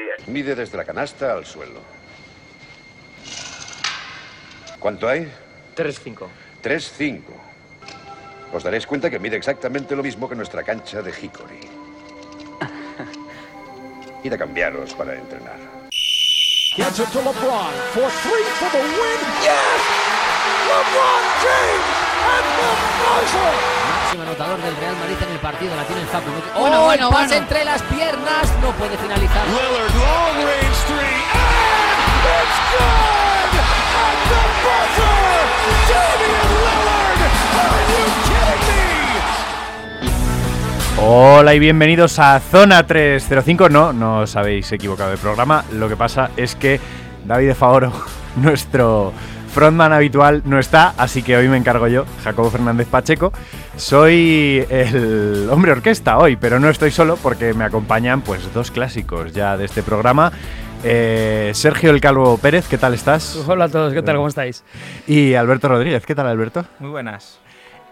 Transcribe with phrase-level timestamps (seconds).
[0.00, 0.28] días.
[0.28, 1.80] Mide desde la canasta al suelo.
[4.78, 5.30] ¿Cuánto hay?
[5.76, 6.28] 3-5.
[6.62, 7.22] 3-5.
[8.52, 11.60] Os daréis cuenta que mide exactamente lo mismo que nuestra cancha de Hickory.
[14.24, 15.58] Id a cambiaros para entrenar.
[16.76, 19.20] Gets it to LeBron for three for the win.
[19.42, 19.80] Yes!
[20.68, 22.70] LeBron James at the
[23.02, 23.79] buzzer.
[24.10, 26.30] Máximo anotador del Real Madrid en el partido, la tiene el Facu.
[26.30, 27.42] Bueno, Bueno, bueno, el pase bueno.
[27.42, 29.46] entre las piernas, no puede finalizar.
[29.46, 33.54] Lillard, long range three, and it's good!
[33.54, 35.46] At the buzzer!
[35.94, 37.22] Damian Lillard!
[37.54, 38.66] Are you kidding
[40.98, 41.06] me?
[41.06, 43.68] Hola y bienvenidos a Zona 305.
[43.68, 45.64] No, no os habéis equivocado de programa.
[45.72, 46.80] Lo que pasa es que
[47.26, 47.92] David de Favoro,
[48.34, 49.12] nuestro
[49.52, 53.32] frontman habitual, no está, así que hoy me encargo yo, Jacobo Fernández Pacheco.
[53.76, 59.32] Soy el hombre orquesta hoy, pero no estoy solo porque me acompañan pues dos clásicos
[59.32, 60.32] ya de este programa.
[60.82, 63.36] Eh, Sergio El Calvo Pérez, ¿qué tal estás?
[63.46, 64.16] Hola a todos, ¿qué tal?
[64.16, 64.64] ¿Cómo estáis?
[65.06, 66.64] Y Alberto Rodríguez, ¿qué tal Alberto?
[66.78, 67.38] Muy buenas.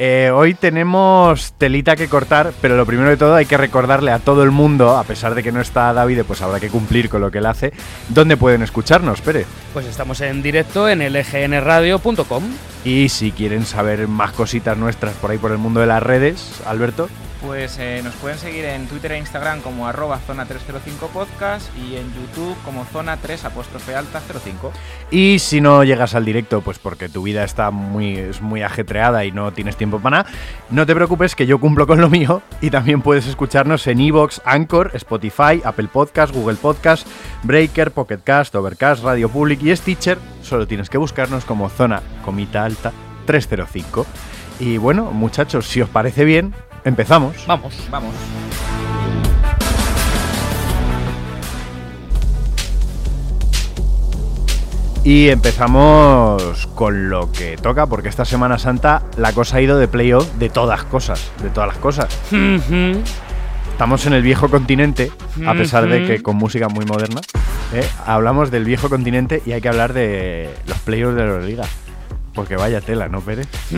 [0.01, 4.21] Eh, hoy tenemos telita que cortar, pero lo primero de todo hay que recordarle a
[4.21, 7.21] todo el mundo, a pesar de que no está David, pues habrá que cumplir con
[7.21, 7.73] lo que él hace,
[8.09, 9.49] dónde pueden escucharnos, Pérez.
[9.73, 12.45] Pues estamos en directo en lgnradio.com.
[12.85, 16.63] Y si quieren saber más cositas nuestras por ahí por el mundo de las redes,
[16.65, 17.09] Alberto.
[17.41, 21.95] Pues eh, nos pueden seguir en Twitter e Instagram como arroba zona 305 podcast y
[21.95, 24.72] en YouTube como zona 3 apóstrofe alta 05.
[25.12, 29.30] Y si no llegas al directo, pues porque tu vida está muy, muy ajetreada y
[29.30, 30.30] no tienes tiempo para nada,
[30.70, 34.42] no te preocupes que yo cumplo con lo mío y también puedes escucharnos en Evox,
[34.45, 37.06] Anchor, Spotify, Apple Podcast, Google Podcast,
[37.45, 40.19] Breaker, Pocket Cast, Overcast, Radio Public y Stitcher.
[40.42, 42.92] Solo tienes que buscarnos como zona comita alta
[43.27, 44.06] 305.
[44.61, 46.52] Y bueno, muchachos, si os parece bien,
[46.89, 47.36] empezamos.
[47.47, 47.75] Vamos.
[47.91, 48.14] Vamos.
[55.05, 59.89] Y empezamos con lo que toca, porque esta Semana Santa la cosa ha ido de
[59.89, 62.18] playoff de todas cosas, de todas las cosas.
[63.70, 65.11] Estamos en el viejo continente,
[65.46, 67.20] a pesar de que con música muy moderna.
[67.73, 67.89] ¿eh?
[68.07, 71.64] Hablamos del viejo continente y hay que hablar de los playoffs de la Euroliga.
[72.39, 73.49] Porque vaya tela, ¿no, Pérez?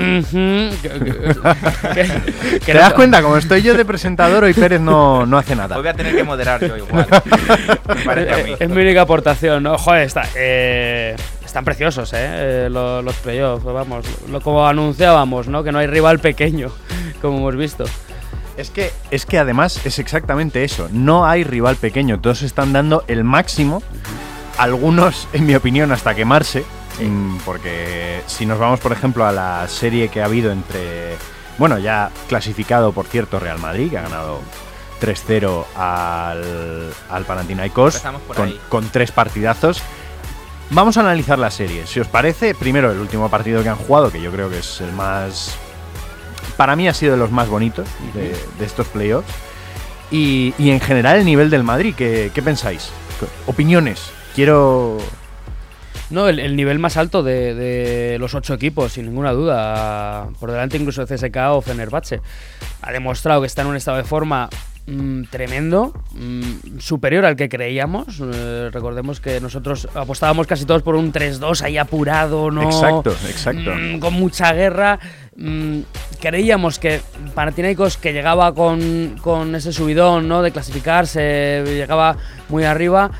[2.67, 3.23] ¿Te das cuenta?
[3.23, 5.77] Como estoy yo de presentador, hoy Pérez no, no hace nada.
[5.77, 7.07] Hoy voy a tener que moderar yo igual.
[7.89, 8.51] Me parece a mí.
[8.53, 9.79] Eh, Es mi única aportación, ¿no?
[9.79, 12.19] Joder, está, eh, están preciosos, ¿eh?
[12.21, 14.05] Eh, lo- los playoffs, vamos.
[14.31, 15.65] Lo, como anunciábamos, ¿no?
[15.65, 16.71] Que no hay rival pequeño,
[17.23, 17.85] como hemos visto.
[18.59, 20.91] Es que, es que además es exactamente eso.
[20.93, 22.21] No hay rival pequeño.
[22.21, 23.83] Todos están dando el máximo.
[24.59, 26.63] Algunos, en mi opinión, hasta quemarse.
[27.45, 31.17] Porque si nos vamos, por ejemplo, a la serie que ha habido entre.
[31.59, 34.41] Bueno, ya clasificado, por cierto, Real Madrid, que ha ganado
[35.01, 38.03] 3-0 al, al Panathinaikos.
[38.69, 39.83] Con, tres partidazos.
[40.71, 41.87] Vamos a analizar la serie.
[41.87, 44.81] Si os parece, primero el último partido que han jugado, que yo creo que es
[44.81, 45.57] el más
[46.57, 49.33] para mí ha sido de los más bonitos de, de estos playoffs.
[50.11, 52.91] Y, y en general el nivel del Madrid, ¿qué, qué pensáis?
[53.47, 54.13] Opiniones.
[54.35, 54.99] Quiero...
[56.11, 60.29] No, el, el nivel más alto de, de los ocho equipos, sin ninguna duda.
[60.41, 62.21] Por delante incluso de CSK o Fenerbahce.
[62.83, 64.49] Ha demostrado que está en un estado de forma
[64.87, 68.21] mm, tremendo, mm, superior al que creíamos.
[68.21, 72.65] Eh, recordemos que nosotros apostábamos casi todos por un 3-2 ahí apurado, ¿no?
[72.65, 73.73] Exacto, exacto.
[73.73, 74.99] Mm, con mucha guerra.
[76.21, 77.01] Creíamos que
[77.35, 80.43] Panathinaikos, que llegaba con, con ese subidón, ¿no?
[80.43, 82.17] De clasificarse, llegaba
[82.51, 83.11] muy arriba,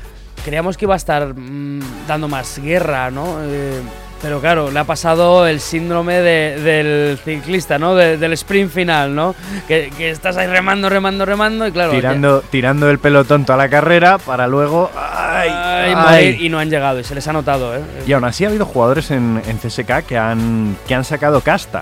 [0.43, 3.37] creíamos que iba a estar mm, dando más guerra, ¿no?
[3.43, 3.81] Eh,
[4.21, 7.95] pero claro, le ha pasado el síndrome de- del ciclista, ¿no?
[7.95, 9.33] De- del sprint final, ¿no?
[9.67, 11.91] Que, que estás ahí remando, remando, remando y claro...
[11.91, 14.91] tirando, tirando el pelotón toda la carrera para luego...
[14.95, 15.49] ¡Ay!
[15.49, 15.95] Ay, ay.
[15.95, 17.81] Madrid, y no han llegado, y se les ha notado, ¿eh?
[18.05, 21.81] Y aún así ha habido jugadores en, en CSK que han, que han sacado casta.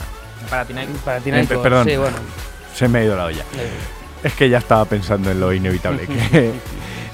[0.49, 0.87] Para ti, Nike.
[1.03, 1.87] Para Eh, perdón.
[1.89, 2.15] sí, bueno.
[2.73, 3.41] Se me ha ido la olla.
[3.57, 3.69] eh,
[4.23, 6.07] Es que ya estaba pensando en lo inevitable.
[6.31, 6.51] que-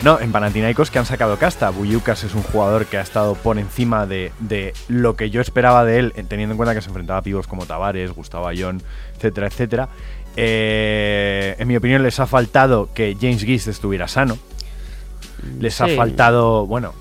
[0.05, 1.69] no, en Panathinaikos que han sacado casta.
[1.71, 5.83] Buyukas es un jugador que ha estado por encima de, de lo que yo esperaba
[5.83, 8.81] de él, teniendo en cuenta que se enfrentaba a pibos como Tavares, Gustavo Ayón,
[9.17, 9.89] etcétera, etcétera.
[10.37, 14.37] Eh, en mi opinión les ha faltado que James Gist estuviera sano.
[15.59, 16.93] Les ha faltado, bueno,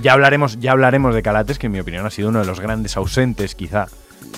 [0.00, 2.60] ya hablaremos, ya hablaremos de Calates, que en mi opinión ha sido uno de los
[2.60, 3.86] grandes ausentes quizá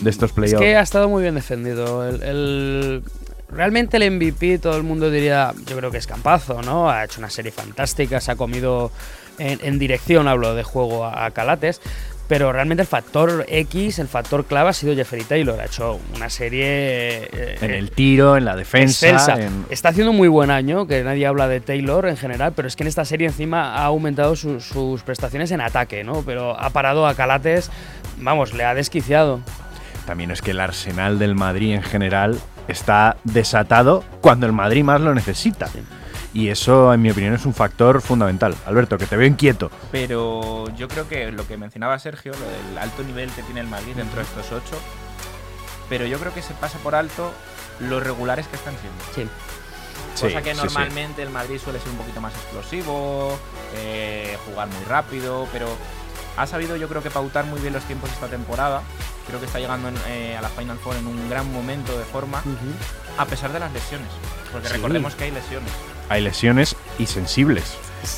[0.00, 0.61] de estos Es playoffs.
[0.62, 2.08] que ha estado muy bien defendido.
[2.08, 3.02] El, el-
[3.50, 6.91] realmente el MVP, todo el mundo diría, yo creo que es Campazo, ¿no?
[6.91, 8.91] Ha hecho una serie fantástica, se ha comido
[9.38, 11.81] en, en dirección, hablo de juego, a, a Calates.
[12.29, 15.58] pero realmente el factor X, el factor clave ha sido Jeffrey Taylor.
[15.61, 16.64] Ha hecho una serie.
[17.32, 19.35] eh, En el tiro, en la defensa.
[19.41, 22.69] en- Está haciendo un muy buen año, que nadie habla de Taylor en general, pero
[22.69, 26.23] es que en esta serie encima ha aumentado su- sus prestaciones en ataque, ¿no?
[26.25, 27.69] Pero ha parado a Calates,
[28.19, 29.41] vamos, le ha desquiciado.
[30.06, 32.38] También es que el arsenal del Madrid en general
[32.72, 35.69] está desatado cuando el Madrid más lo necesita.
[36.32, 38.55] Y eso, en mi opinión, es un factor fundamental.
[38.67, 39.70] Alberto, que te veo inquieto.
[39.90, 43.67] Pero yo creo que lo que mencionaba Sergio, lo del alto nivel que tiene el
[43.67, 44.78] Madrid dentro de estos ocho,
[45.88, 47.32] pero yo creo que se pasa por alto
[47.81, 49.05] los regulares que están siendo.
[49.14, 49.28] Sí.
[50.20, 50.64] Cosa Sí, que sí, sí.
[50.67, 53.38] normalmente el Madrid suele ser un poquito más explosivo,
[53.76, 55.67] eh, jugar muy rápido, pero
[56.37, 58.82] ha sabido yo creo que pautar muy bien los tiempos esta temporada.
[59.27, 62.05] Creo que está llegando en, eh, a la Final Four en un gran momento de
[62.05, 62.43] forma,
[63.19, 64.09] a pesar de las lesiones.
[64.53, 64.75] Porque Sí.
[64.75, 65.71] recordemos que hay lesiones.
[66.09, 67.77] Hay lesiones y sensibles.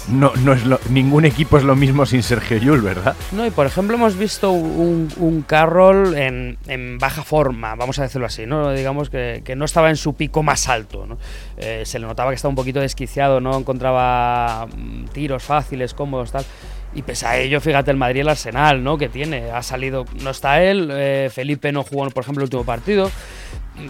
[0.08, 3.16] No, no es lo- ningún equipo es lo mismo sin Sergio Yul, ¿verdad?
[3.32, 8.02] No, y por ejemplo hemos visto un, un Carroll en, en baja forma, vamos a
[8.02, 8.70] decirlo así, ¿no?
[8.72, 11.18] Digamos que, que no estaba en su pico más alto, ¿no?
[11.56, 16.30] Eh, se le notaba que estaba un poquito desquiciado, no encontraba mm, tiros fáciles, cómodos,
[16.30, 16.44] tal.
[16.94, 18.98] Y pese a ello, fíjate el Madrid el Arsenal, ¿no?
[18.98, 22.64] Que tiene, ha salido, no está él, eh, Felipe no jugó, por ejemplo, el último
[22.64, 23.10] partido,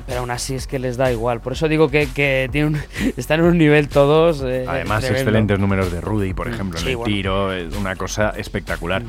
[0.07, 1.41] pero aún así es que les da igual.
[1.41, 2.49] Por eso digo que, que
[3.17, 4.43] están en un nivel todos.
[4.45, 5.19] eh, Además, tremendo.
[5.31, 7.13] excelentes números de Rudy, por Mm, ejemplo, en el bueno.
[7.13, 9.03] tiro, es una cosa espectacular.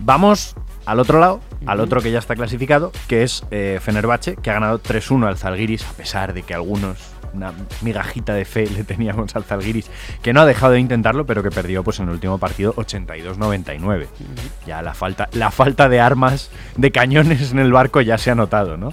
[0.00, 0.54] Vamos
[0.84, 1.84] al otro lado, al Ujú.
[1.86, 5.84] otro que ya está clasificado, que es eh, Fenerbahce, que ha ganado 3-1 al Zalgiris,
[5.86, 6.98] a pesar de que algunos,
[7.32, 7.52] una
[7.82, 9.90] migajita de fe le teníamos al Zalgiris,
[10.22, 14.06] que no ha dejado de intentarlo, pero que perdió pues, en el último partido 82-99.
[14.66, 18.34] Ya la falta, la falta de armas, de cañones en el barco ya se ha
[18.34, 18.92] notado, ¿no?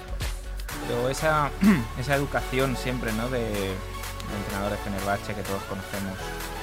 [0.87, 1.49] Pero esa,
[1.99, 3.29] esa educación siempre, ¿no?
[3.29, 6.17] De, del entrenador de Fenerbahce que todos conocemos,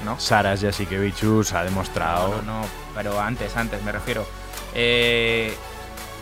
[0.04, 0.18] ¿no?
[0.18, 2.28] Saras Jasikevichus ha demostrado...
[2.28, 4.26] No, no, no, pero antes, antes, me refiero.
[4.75, 5.54] Eh,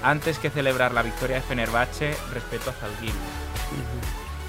[0.03, 3.15] antes que celebrar la victoria de Fenerbahce, respeto a Zalgiris.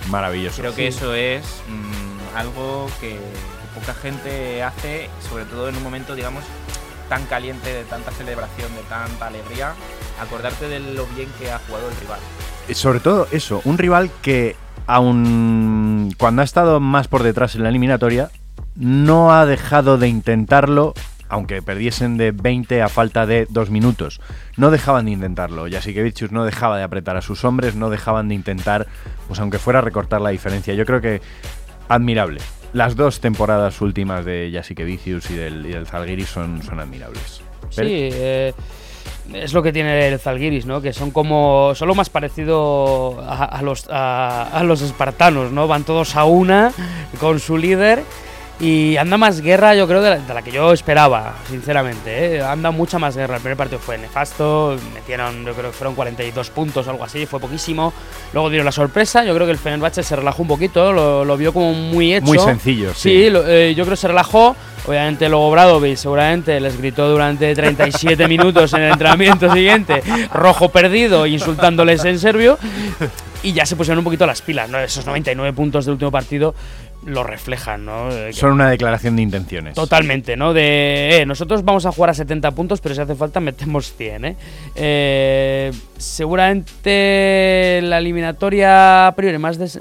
[0.09, 0.61] Maravilloso.
[0.61, 3.19] Creo que eso es mm, algo que
[3.75, 6.43] poca gente hace, sobre todo en un momento, digamos,
[7.09, 9.73] tan caliente, de tanta celebración, de tanta alegría,
[10.21, 12.19] acordarte de lo bien que ha jugado el rival.
[12.67, 14.55] Eh, Sobre todo eso, un rival que
[14.87, 18.29] aun cuando ha estado más por detrás en la eliminatoria,
[18.75, 20.93] no ha dejado de intentarlo,
[21.31, 24.19] aunque perdiesen de 20 a falta de dos minutos.
[24.57, 25.65] No dejaban de intentarlo.
[25.71, 28.85] Jasikevichus no dejaba de apretar a sus hombres, no dejaban de intentar,
[29.27, 30.73] pues aunque fuera recortar la diferencia.
[30.73, 31.21] Yo creo que
[31.87, 32.41] admirable.
[32.73, 37.41] Las dos temporadas últimas de Jasikevichus y del, y del Zalgiris son, son admirables.
[37.69, 38.53] Sí, eh,
[39.33, 40.81] es lo que tiene el Zalgiris, ¿no?
[40.81, 41.71] Que son como.
[41.75, 45.67] Son lo más parecido a, a los, a, a los espartanos, ¿no?
[45.67, 46.73] Van todos a una
[47.21, 48.03] con su líder.
[48.61, 52.35] Y anda más guerra, yo creo, de la, de la que yo esperaba, sinceramente.
[52.37, 52.41] ¿eh?
[52.43, 53.37] Anda mucha más guerra.
[53.37, 57.25] El primer partido fue nefasto, metieron, yo creo que fueron 42 puntos o algo así,
[57.25, 57.91] fue poquísimo.
[58.33, 61.37] Luego dieron la sorpresa, yo creo que el Fenerbahce se relajó un poquito, lo, lo
[61.37, 62.27] vio como muy hecho.
[62.27, 63.09] Muy sencillo, sí.
[63.23, 64.55] Sí, lo- eh, yo creo que se relajó.
[64.87, 70.01] Obviamente luego Bradovic seguramente les gritó durante 37 minutos en el entrenamiento siguiente,
[70.33, 72.59] rojo perdido, insultándoles en serbio.
[73.43, 74.77] Y ya se pusieron un poquito las pilas, ¿no?
[74.79, 76.53] Esos 99 puntos del último partido
[77.05, 78.11] lo reflejan, ¿no?
[78.11, 79.73] Eh, Son una declaración de intenciones.
[79.75, 80.53] Totalmente, ¿no?
[80.53, 84.25] De, eh, nosotros vamos a jugar a 70 puntos, pero si hace falta metemos 100,
[84.25, 84.35] ¿eh?
[84.75, 89.79] Eh, seguramente la eliminatoria a priori más, des-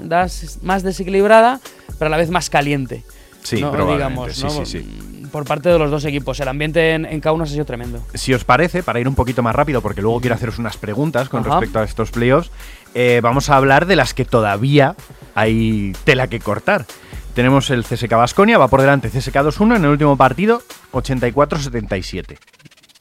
[0.63, 1.59] más desequilibrada,
[1.97, 3.03] pero a la vez más caliente.
[3.43, 3.71] Sí, ¿no?
[3.71, 4.65] probablemente, Digamos, sí, ¿no?
[4.65, 5.27] sí, sí.
[5.31, 6.39] Por parte de los dos equipos.
[6.41, 8.03] El ambiente en, en Kaunas ha sido tremendo.
[8.13, 11.29] Si os parece, para ir un poquito más rápido, porque luego quiero haceros unas preguntas
[11.29, 11.51] con Ajá.
[11.51, 12.51] respecto a estos playoffs,
[12.93, 14.95] eh, vamos a hablar de las que todavía
[15.33, 16.85] hay tela que cortar.
[17.33, 20.61] Tenemos el CSK Basconia, va por delante CSK 2-1 en el último partido,
[20.91, 22.37] 84-77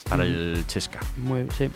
[0.08, 1.00] para el Chesca.
[1.16, 1.70] Muy, sí.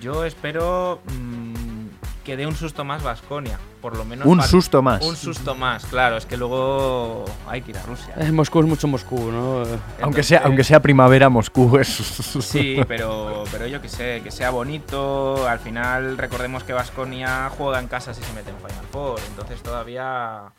[0.00, 4.26] Yo espero mm, que dé un susto más Vasconia, por lo menos.
[4.26, 5.04] Un susto más.
[5.04, 8.14] Un susto más, claro, es que luego hay que ir a Rusia.
[8.16, 9.62] Eh, Moscú es mucho Moscú, ¿no?
[10.02, 11.88] Aunque sea, aunque sea primavera, Moscú es.
[11.88, 15.46] Sí, pero, pero yo que sé, que sea bonito.
[15.48, 19.62] Al final, recordemos que Vasconia juega en casa si se mete en Final Four, entonces
[19.62, 20.52] todavía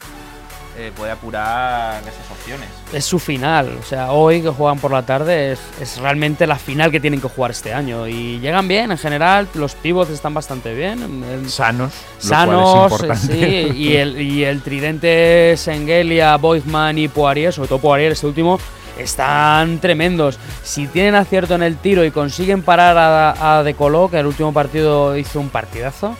[0.78, 2.70] eh, puede apurar esas opciones.
[2.94, 3.78] Es su final.
[3.80, 7.20] O sea, hoy que juegan por la tarde es, es realmente la final que tienen
[7.20, 8.08] que jugar este año.
[8.08, 11.24] Y llegan bien, en general, los pivots están bastante bien.
[11.48, 11.94] Sanos.
[12.20, 18.28] sanos, sí, y el, y el tridente Sengelia, Boizman y Poirier, sobre todo Poirier, este
[18.28, 18.60] último,
[18.98, 20.39] están tremendos.
[20.63, 24.25] Si tienen acierto en el tiro y consiguen parar a, a De Colo, que el
[24.25, 26.16] último partido hizo un partidazo,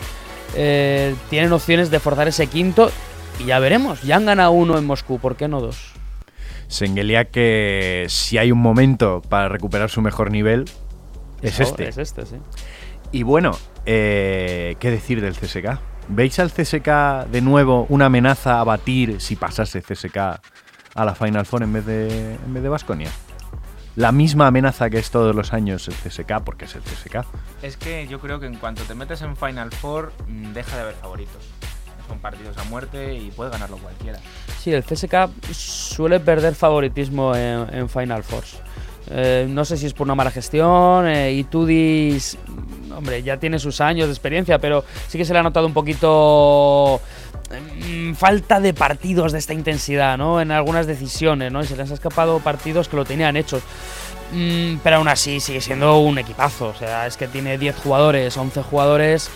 [0.54, 2.90] eh, tienen opciones de forzar ese quinto
[3.38, 4.02] y ya veremos.
[4.02, 5.92] Ya han ganado uno en Moscú, ¿por qué no dos?
[6.68, 10.66] Sengelia que si hay un momento para recuperar su mejor nivel,
[11.42, 11.88] es este.
[11.88, 12.36] Es este, sí.
[13.12, 13.52] Y bueno,
[13.86, 15.80] eh, ¿qué decir del CSK?
[16.12, 21.46] ¿Veis al CSK de nuevo una amenaza a batir si pasase CSK a la Final
[21.46, 23.10] Four en vez de en vez de Basconia?
[23.94, 27.24] La misma amenaza que es todos los años el CSK, porque es el CSK.
[27.62, 30.82] Es que yo creo que en cuanto te metes en Final Four, mm, deja de
[30.82, 31.48] haber favoritos.
[32.08, 34.18] Son partidos a muerte y puede ganarlo cualquiera.
[34.58, 38.56] Sí, el CSK suele perder favoritismo en, en Final Force.
[39.08, 41.06] Eh, no sé si es por una mala gestión.
[41.08, 45.38] Eh, Itudis, mm, hombre, ya tiene sus años de experiencia, pero sí que se le
[45.38, 47.00] ha notado un poquito
[47.50, 50.40] mm, falta de partidos de esta intensidad, ¿no?
[50.40, 51.62] En algunas decisiones, ¿no?
[51.62, 53.62] Y se les ha escapado partidos que lo tenían hechos.
[54.32, 56.68] Mm, pero aún así sigue siendo un equipazo.
[56.68, 59.30] O sea, es que tiene 10 jugadores, 11 jugadores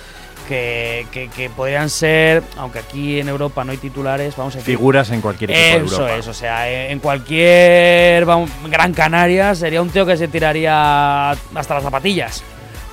[0.49, 4.77] que, que- que podrían ser, aunque aquí en Europa no hay titulares, vamos a decir.
[4.77, 6.17] Figuras en cualquier equipo de Eso Europa.
[6.17, 11.75] es, o sea, en cualquier vamos, Gran Canaria sería un tío que se tiraría hasta
[11.75, 12.43] las zapatillas.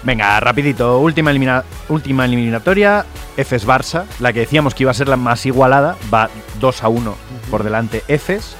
[0.04, 3.06] Venga, rapidito, última, elimina- última eliminatoria,
[3.38, 6.30] Efes Barça, la que decíamos que iba a ser la más igualada, va
[6.60, 7.16] 2 a 1
[7.52, 8.56] por delante Efes,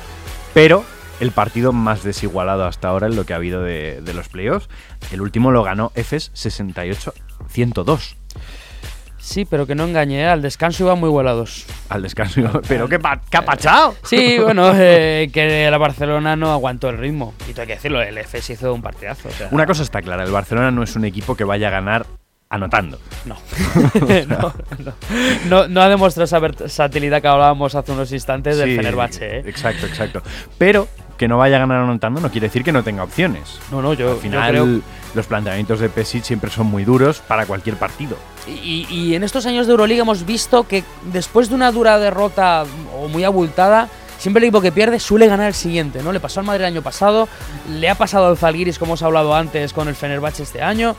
[0.54, 0.84] pero
[1.20, 4.70] el partido más desigualado hasta ahora en lo que ha habido de, de los playoffs.
[5.12, 8.16] El último lo ganó Efes 68-102
[9.22, 10.28] Sí, pero que no engañe, ¿eh?
[10.28, 11.66] al descanso iban muy vuelados.
[11.90, 12.42] al descanso.
[12.68, 13.00] pero qué,
[13.30, 13.96] qué ha pachado.
[14.04, 17.34] Sí, bueno, eh, que la Barcelona no aguantó el ritmo.
[17.48, 19.30] Y hay que decirlo, el FS hizo un partidazo.
[19.30, 21.72] o sea, Una cosa está clara, el Barcelona no es un equipo que vaya a
[21.72, 22.06] ganar
[22.50, 23.00] anotando.
[23.26, 23.38] No.
[24.28, 24.94] no, no.
[25.48, 29.44] No, no ha demostrado esa versatilidad que hablábamos hace unos instantes del Sí, Fenerbahce, ¿eh?
[29.46, 30.22] Exacto, exacto.
[30.58, 30.88] Pero
[31.22, 33.60] que no vaya a ganar anotando no quiere decir que no tenga opciones.
[33.70, 34.82] No, no, yo, Al yo final, creo
[35.14, 38.18] los planteamientos de Pesic siempre son muy duros para cualquier partido.
[38.48, 42.64] Y, y en estos años de Euroliga hemos visto que después de una dura derrota
[42.98, 43.88] o muy abultada,
[44.18, 46.12] siempre el equipo que pierde suele ganar el siguiente, ¿no?
[46.12, 47.30] Le pasó al Madrid el año pasado,
[47.70, 50.96] le ha pasado al Zalgiris, como os he hablado antes, con el Fenerbahce este año.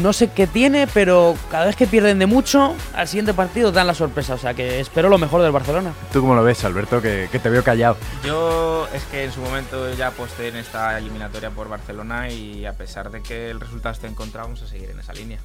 [0.00, 3.86] No sé qué tiene, pero cada vez que pierden de mucho, al siguiente partido dan
[3.86, 4.34] la sorpresa.
[4.34, 5.92] O sea que espero lo mejor del Barcelona.
[6.12, 7.00] ¿Tú cómo lo ves, Alberto?
[7.02, 7.96] Que, que te veo callado.
[8.24, 12.72] Yo es que en su momento ya aposté en esta eliminatoria por Barcelona y a
[12.72, 15.38] pesar de que el resultado esté en contra, vamos a seguir en esa línea.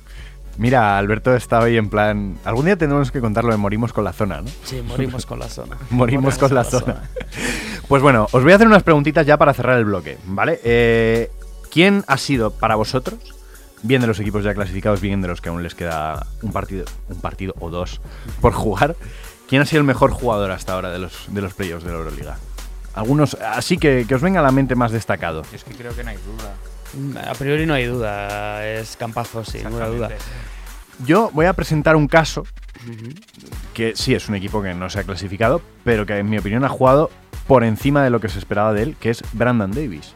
[0.57, 2.37] Mira, Alberto está hoy en plan...
[2.43, 4.49] Algún día tendremos que contarlo de morimos con la zona, ¿no?
[4.65, 5.77] Sí, morimos con la zona.
[5.89, 7.03] Morimos con la zona.
[7.87, 10.59] Pues bueno, os voy a hacer unas preguntitas ya para cerrar el bloque, ¿vale?
[10.63, 11.31] Eh,
[11.71, 13.17] ¿Quién ha sido para vosotros,
[13.83, 16.85] bien de los equipos ya clasificados, bien de los que aún les queda un partido,
[17.09, 18.01] un partido o dos
[18.41, 18.95] por jugar,
[19.47, 21.97] quién ha sido el mejor jugador hasta ahora de los, de los playoffs de la
[21.97, 22.37] Euroliga?
[22.93, 25.43] Algunos, así que, que os venga a la mente más destacado.
[25.53, 27.29] Es que creo que no hay duda.
[27.29, 30.09] A priori no hay duda, es Campazo, sin ninguna duda.
[31.05, 32.45] Yo voy a presentar un caso
[33.73, 36.65] que sí es un equipo que no se ha clasificado, pero que en mi opinión
[36.65, 37.09] ha jugado
[37.47, 40.13] por encima de lo que se esperaba de él, que es Brandon Davis,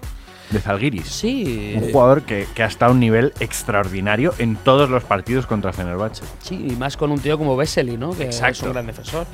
[0.53, 1.07] de Zalgiris.
[1.07, 5.45] Sí, Un jugador que, que ha estado a un nivel extraordinario en todos los partidos
[5.45, 6.23] contra Fenerbahce.
[6.41, 8.11] Sí, y más con un tío como Vesely, ¿no?
[8.15, 8.51] Que Exacto.
[8.57, 9.25] es un gran defensor.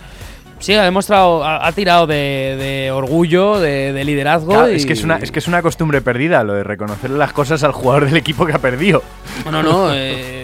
[0.60, 4.52] Sí, ha demostrado, ha, ha tirado de, de orgullo, de, de liderazgo.
[4.52, 7.18] Claro, y- es, que es, una, es que es una costumbre perdida lo de reconocerle
[7.18, 9.02] las cosas al jugador del equipo que ha perdido.
[9.50, 10.39] No, no, eh,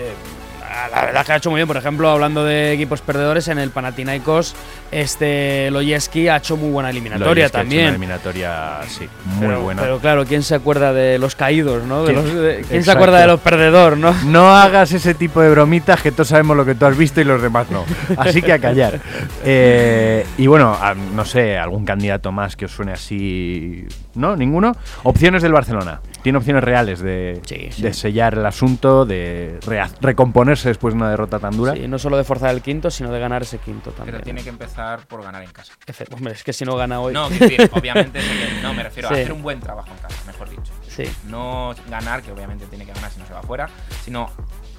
[0.89, 1.67] la verdad que ha hecho muy bien.
[1.67, 4.55] Por ejemplo, hablando de equipos perdedores, en el Panathinaikos,
[4.91, 7.81] este Loyeski ha hecho muy buena eliminatoria que ha hecho también.
[7.83, 9.81] Una eliminatoria, sí, muy pero, buena.
[9.81, 12.03] Pero claro, ¿quién se acuerda de los caídos, no?
[12.03, 12.25] De ¿Quién?
[12.25, 14.13] los- de- ¿Quién se acuerda de los perdedores, no?
[14.25, 17.23] No hagas ese tipo de bromitas que todos sabemos lo que tú has visto y
[17.23, 17.85] los demás no.
[18.17, 18.99] Así que a callar.
[19.43, 23.85] Eh, y bueno, a- no sé, algún candidato más que os suene así.
[24.15, 24.35] ¿No?
[24.35, 24.71] ¿Ninguno?
[25.03, 25.99] Opciones del Barcelona.
[26.25, 27.83] Tiene opciones reales de, Sí, sí.
[27.83, 29.59] de sellar el asunto, de
[30.01, 31.73] recomponerse después de una derrota tan dura.
[31.73, 34.13] Sí, no solo de forzar el quinto, sino de ganar ese quinto también.
[34.15, 35.73] Pero tiene que empezar por ganar en casa.
[35.85, 37.13] Efe- Hombre, es que si no gana hoy.
[37.13, 39.13] No, decir, obviamente, que- no, me refiero Sí.
[39.13, 40.73] a hacer un buen trabajo en casa, mejor dicho.
[40.87, 41.03] Sí.
[41.27, 43.69] No ganar, que obviamente tiene que ganar si no se va fuera,
[44.03, 44.27] sino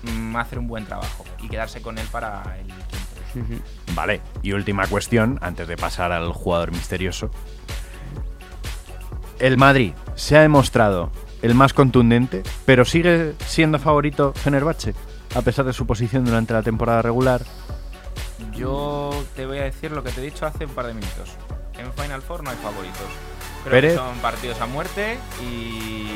[0.03, 3.55] mm, hacer un buen trabajo y quedarse con él para el quinto.
[3.95, 4.21] Vale.
[4.43, 7.31] Y última cuestión, antes de pasar al jugador misterioso.
[9.39, 11.13] El Madrid se ha demostrado
[11.43, 14.95] el más contundente, pero sigue siendo favorito Fenerbahce,
[15.35, 17.43] a pesar de su posición durante la temporada regular.
[18.55, 21.31] Yo te voy a decir lo que te he dicho hace un par de minutos.
[21.79, 23.03] En Final Four no hay favoritos.
[23.65, 23.93] Creo Pérez.
[23.93, 26.07] que son partidos a muerte y,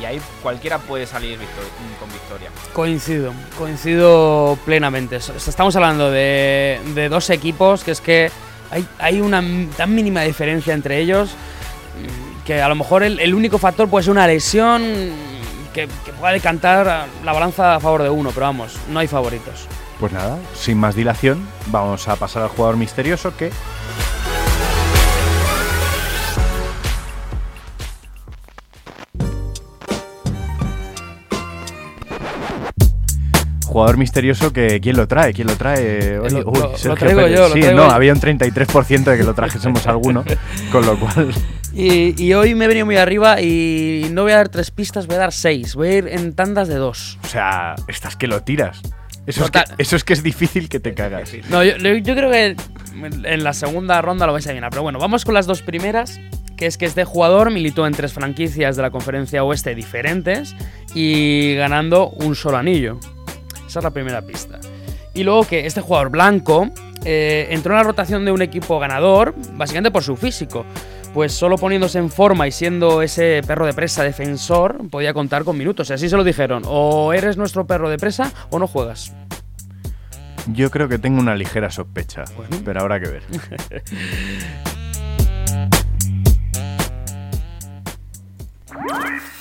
[0.00, 1.64] y ahí cualquiera puede salir victor-
[1.98, 2.50] con victoria.
[2.72, 5.16] Coincido, coincido plenamente.
[5.16, 8.30] Estamos hablando de, de dos equipos que es que
[8.70, 9.42] hay, hay una
[9.76, 11.30] tan mínima diferencia entre ellos
[12.50, 14.82] que a lo mejor el, el único factor puede ser una lesión
[15.72, 19.68] que, que pueda decantar la balanza a favor de uno, pero vamos, no hay favoritos.
[20.00, 23.52] Pues nada, sin más dilación, vamos a pasar al jugador misterioso que
[33.66, 35.32] Jugador misterioso que ¿quién lo trae?
[35.32, 36.18] ¿Quién lo trae?
[36.18, 37.90] Oye, Lo- uy, lo- lo traigo yo, lo sí, traigo no, yo.
[37.94, 40.24] había un 33% de que lo trajésemos alguno,
[40.72, 41.32] con lo cual
[41.72, 45.06] Y, y hoy me he venido muy arriba y no voy a dar tres pistas,
[45.06, 45.74] voy a dar seis.
[45.74, 47.18] Voy a ir en tandas de dos.
[47.24, 48.80] O sea, estás que lo tiras.
[49.26, 51.30] Eso es que, eso es que es difícil que te cagas.
[51.50, 52.56] No, yo, yo creo que
[53.24, 54.70] en la segunda ronda lo vais a adivinar.
[54.70, 56.20] Pero bueno, vamos con las dos primeras.
[56.56, 60.54] Que es que este jugador militó en tres franquicias de la conferencia oeste diferentes
[60.94, 62.98] y ganando un solo anillo.
[63.66, 64.60] Esa es la primera pista.
[65.14, 66.68] Y luego que este jugador blanco
[67.04, 70.66] eh, entró en la rotación de un equipo ganador, básicamente por su físico.
[71.14, 75.58] Pues solo poniéndose en forma y siendo ese perro de presa defensor, podía contar con
[75.58, 75.90] minutos.
[75.90, 79.12] Y así se lo dijeron: o eres nuestro perro de presa o no juegas.
[80.46, 82.24] Yo creo que tengo una ligera sospecha,
[82.64, 83.22] pero habrá que ver.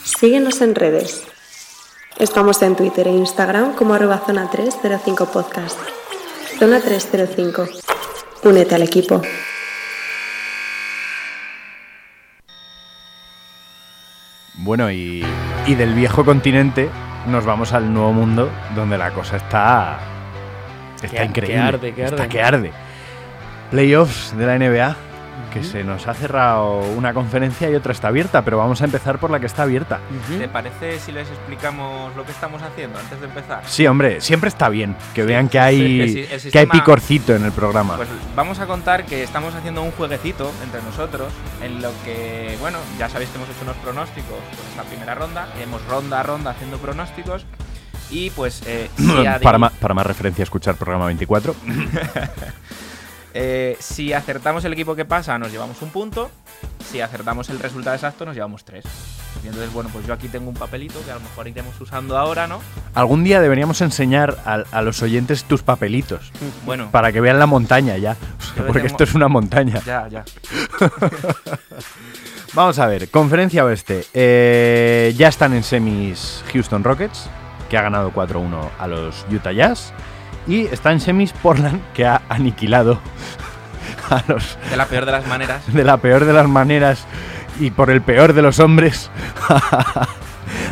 [0.04, 1.24] Síguenos en redes.
[2.18, 5.80] Estamos en Twitter e Instagram como arroba zona 305 podcast.
[6.60, 7.70] Zona 305.
[8.44, 9.22] Únete al equipo.
[14.62, 15.24] Bueno, y,
[15.68, 16.90] y del viejo continente
[17.28, 20.00] nos vamos al nuevo mundo donde la cosa está.
[20.96, 21.60] Está Que- que increíble.
[21.60, 22.72] arde, que Está que arde.
[23.72, 24.96] Playoffs de la NBA,
[25.54, 29.20] que se nos ha cerrado una conferencia y otra está abierta, pero vamos a empezar
[29.20, 30.00] por la que está abierta.
[30.38, 33.64] ¿Te parece si les explicamos lo que estamos haciendo antes de empezar?
[33.66, 36.40] Sí, hombre, siempre está bien que Sí, vean que hay, el si- el que hay
[36.40, 37.96] sistema- picorcito en el programa.
[37.98, 42.78] Pues vamos a contar que estamos haciendo un jueguecito entre nosotros en lo que, bueno,
[42.98, 46.52] ya sabéis que hemos hecho unos pronósticos por esta primera ronda, hemos ronda a ronda
[46.52, 47.46] haciendo pronósticos
[48.12, 48.90] y pues eh,
[49.44, 51.56] para, ma- para más referencia, escuchar programa 24.
[53.34, 56.30] eh, si acertamos el equipo que pasa nos llevamos un punto,
[56.90, 58.86] si acertamos el resultado exacto nos llevamos tres.
[59.44, 62.18] Y entonces, bueno, pues yo aquí tengo un papelito que a lo mejor iremos usando
[62.18, 62.60] ahora, ¿no?
[62.94, 66.32] Algún día deberíamos enseñar a, a los oyentes tus papelitos.
[66.66, 68.16] Bueno, Para que vean la montaña ya.
[68.58, 69.80] Porque tengo- esto es una montaña.
[69.86, 70.26] ya, ya.
[72.54, 74.06] Vamos a ver, conferencia oeste.
[74.14, 77.30] Eh, ya están en semis Houston Rockets,
[77.70, 79.94] que ha ganado 4-1 a los Utah Jazz.
[80.50, 83.00] Y está en semis Portland, que ha aniquilado
[84.10, 85.62] a los De la peor de las maneras.
[85.74, 87.06] de la peor de las maneras
[87.60, 89.10] y por el peor de los hombres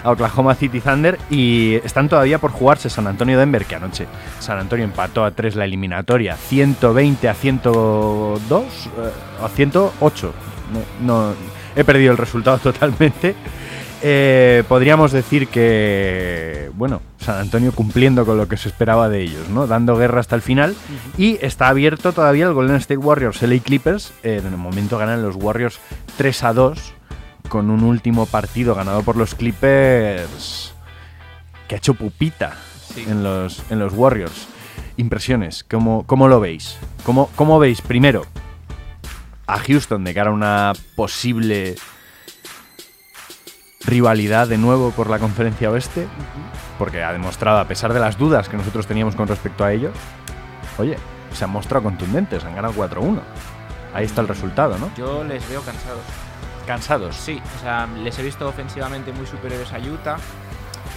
[0.04, 4.08] a Oklahoma City Thunder y están todavía por jugarse San Antonio Denver que anoche
[4.40, 8.90] San Antonio empató a 3 la eliminatoria 120 a 102 eh,
[9.44, 10.34] a 108
[10.74, 11.34] no, no-
[11.76, 13.36] he perdido el resultado totalmente
[14.04, 19.50] Eh, podríamos decir que, bueno, San Antonio cumpliendo con lo que se esperaba de ellos,
[19.50, 19.66] ¿no?
[19.68, 20.76] Dando guerra hasta el final.
[21.18, 24.14] Y está abierto todavía el Golden State Warriors LA Clippers.
[24.24, 25.80] Eh, en el momento ganan los Warriors
[26.18, 26.94] 3 a 2
[27.50, 30.74] con un último partido ganado por los Clippers
[31.68, 32.56] que ha hecho pupita
[32.94, 33.06] Sí.
[33.08, 34.48] en, los, en los Warriors.
[34.98, 36.78] Impresiones, ¿cómo, cómo lo veis?
[37.04, 38.26] ¿Cómo, ¿Cómo veis primero
[39.46, 41.76] a Houston de cara a una posible
[43.88, 46.08] rivalidad de nuevo por la conferencia oeste?
[46.78, 49.96] Porque ha demostrado, a pesar de las dudas que nosotros teníamos con respecto a ellos,
[50.78, 50.98] oye,
[51.34, 53.20] se han mostrado contundentes, han ganado 4-1.
[53.94, 54.92] Ahí está el resultado, ¿no?
[54.96, 56.04] Yo les veo cansados.
[56.68, 57.16] Cansados.
[57.16, 60.18] Sí, o sea, les he visto ofensivamente muy superiores a Utah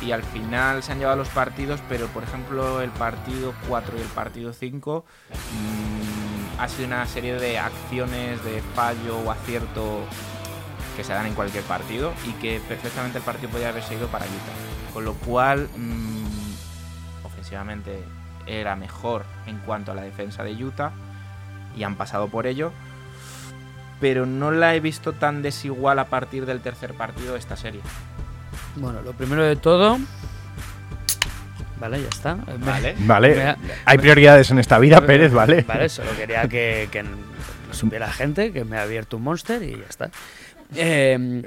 [0.03, 4.01] y al final se han llevado los partidos, pero por ejemplo el partido 4 y
[4.01, 10.01] el partido 5 mm, ha sido una serie de acciones de fallo o acierto
[10.97, 14.25] que se dan en cualquier partido y que perfectamente el partido podría haber sido para
[14.27, 14.93] Utah.
[14.93, 18.03] Con lo cual, mm, ofensivamente
[18.47, 20.91] era mejor en cuanto a la defensa de Utah
[21.77, 22.73] y han pasado por ello
[24.01, 27.83] pero no la he visto tan desigual a partir del tercer partido de esta serie.
[28.77, 29.99] Bueno, lo primero de todo.
[31.79, 32.35] Vale, ya está.
[32.35, 32.95] Me- Vale.
[33.01, 35.63] Vale, ha- hay prioridades en esta vida, Pérez, ¿vale?
[35.69, 37.05] Vale, solo quería que, que
[37.73, 40.11] supiera la gente, que me ha abierto un monster y ya está.
[40.77, 41.43] Eh,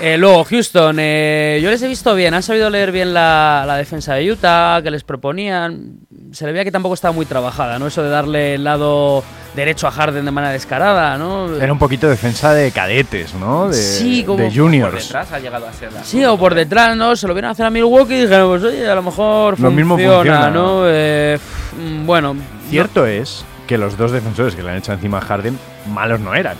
[0.00, 3.76] eh, luego, Houston, eh, yo les he visto bien, han sabido leer bien la, la
[3.76, 6.00] defensa de Utah, que les proponían.
[6.32, 7.86] Se le veía que tampoco estaba muy trabajada, ¿no?
[7.86, 9.22] Eso de darle el lado
[9.54, 11.56] derecho a Harden de manera descarada, ¿no?
[11.56, 13.68] Era un poquito defensa de cadetes, ¿no?
[13.68, 15.04] De, Sí, como de Por juniors.
[15.06, 17.16] detrás ha llegado a ser la Sí, o por detrás, ¿no?
[17.16, 19.96] Se lo vieron hacer a Milwaukee y dijeron, pues oye, a lo mejor Lo mismo
[19.96, 20.50] funciona.
[20.50, 20.82] ¿no?
[20.84, 21.38] Eh,
[22.04, 22.36] bueno,
[22.68, 25.58] Cierto es que los dos defensores que le han hecho encima a Harden
[25.88, 26.56] malos no eran.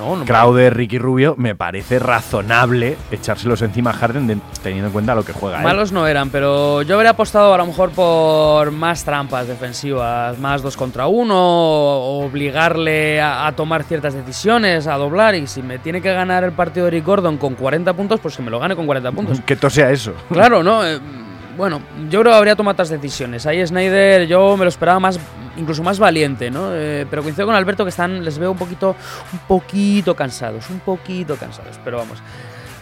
[0.00, 4.92] No, no, Crowder, Ricky Rubio, me parece razonable echárselos encima a Harden de- teniendo en
[4.92, 5.62] cuenta lo que juega él.
[5.64, 10.62] Malos no eran, pero yo habría apostado a lo mejor por más trampas defensivas, más
[10.62, 15.34] dos contra uno, obligarle a, a tomar ciertas decisiones, a doblar.
[15.34, 18.36] Y si me tiene que ganar el partido de Rick Gordon con 40 puntos, pues
[18.36, 19.40] que me lo gane con 40 puntos.
[19.42, 20.12] Que todo sea eso.
[20.30, 20.80] Claro, ¿no?
[21.60, 23.44] Eh, bueno, yo creo que habría tomado otras decisiones.
[23.46, 25.20] Ahí Snyder yo me lo esperaba más,
[25.58, 26.70] incluso más valiente, ¿no?
[26.72, 28.96] Eh, pero coincido con Alberto que están, les veo un poquito,
[29.32, 31.78] un poquito cansados, un poquito cansados.
[31.84, 32.18] Pero vamos.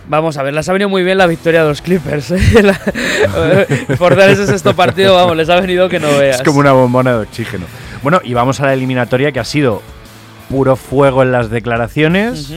[0.09, 2.31] Vamos a ver, les ha venido muy bien la victoria de los Clippers.
[2.31, 2.62] ¿eh?
[2.62, 2.81] La-
[3.99, 6.37] por dar ese sexto partido, vamos, les ha venido que no veas.
[6.37, 7.67] Es como una bombona de oxígeno.
[8.03, 9.83] Bueno, y vamos a la eliminatoria que ha sido
[10.49, 12.55] puro fuego en las declaraciones,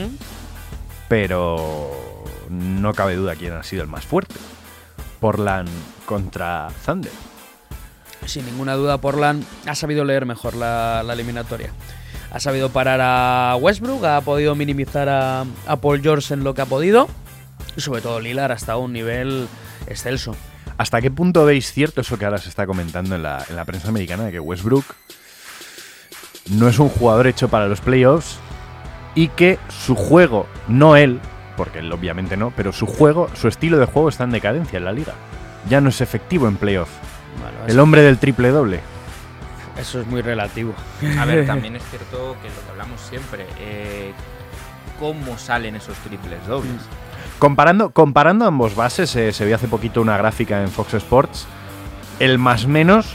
[1.09, 1.91] pero
[2.49, 4.35] no cabe duda quién ha sido el más fuerte.
[5.21, 5.69] Portland
[6.05, 7.11] contra Thunder.
[8.25, 11.71] Sin ninguna duda, Portland ha sabido leer mejor la, la eliminatoria.
[12.31, 16.61] Ha sabido parar a Westbrook, ha podido minimizar a, a Paul George en lo que
[16.61, 17.07] ha podido.
[17.77, 19.47] Y sobre todo Lillard hasta un nivel
[19.87, 20.35] excelso.
[20.77, 23.65] ¿Hasta qué punto veis cierto eso que ahora se está comentando en la, en la
[23.65, 24.85] prensa americana de que Westbrook
[26.49, 28.37] no es un jugador hecho para los playoffs
[29.13, 31.19] y que su juego, no él,
[31.61, 34.85] porque él obviamente no, pero su juego, su estilo de juego está en decadencia en
[34.85, 35.13] la liga.
[35.69, 36.91] Ya no es efectivo en playoffs.
[37.39, 38.79] Bueno, El hombre del triple doble.
[39.77, 40.73] eso es muy relativo.
[41.19, 44.11] A ver, también es cierto que lo que hablamos siempre, eh,
[44.99, 46.81] cómo salen esos triples dobles.
[47.37, 51.45] Comparando, comparando ambos bases, eh, se vio hace poquito una gráfica en Fox Sports.
[52.17, 53.13] El más menos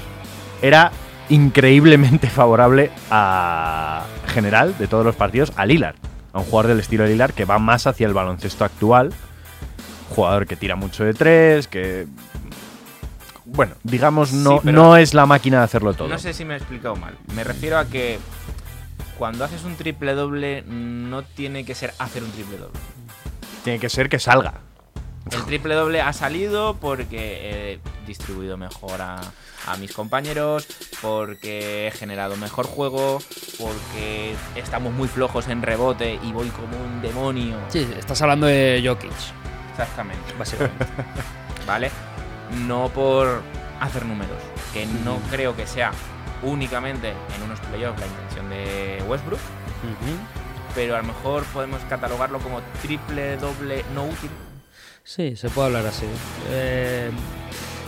[0.62, 0.92] era
[1.30, 5.96] increíblemente favorable a general de todos los partidos a Lillard,
[6.36, 9.10] a un jugador del estilo de Lillard que va más hacia el baloncesto actual,
[10.10, 12.06] jugador que tira mucho de tres, que
[13.46, 16.08] bueno, digamos no, Sí, no es la máquina de hacerlo todo.
[16.08, 17.14] No sé si me he explicado mal.
[17.34, 18.18] Me refiero a que
[19.18, 22.78] cuando haces un triple doble no tiene que ser hacer un triple doble.
[23.64, 24.60] Tiene que ser que salga.
[25.30, 29.20] El triple doble ha salido porque he distribuido mejor a,
[29.66, 30.66] a mis compañeros,
[31.02, 33.18] porque he generado mejor juego,
[33.58, 37.56] porque estamos muy flojos en rebote y voy como un demonio.
[37.68, 39.10] Sí, estás hablando de Jokic,
[39.72, 40.32] Exactamente.
[40.38, 40.86] básicamente.
[41.66, 41.90] ¿Vale?
[42.66, 43.42] No por
[43.80, 44.38] hacer números,
[44.72, 45.90] que no creo que sea
[46.42, 49.40] únicamente en unos playoffs la intención de Westbrook,
[50.74, 54.30] pero a lo mejor podemos catalogarlo como triple doble no útil.
[55.06, 56.04] Sí, se puede hablar así.
[56.50, 57.10] Eh,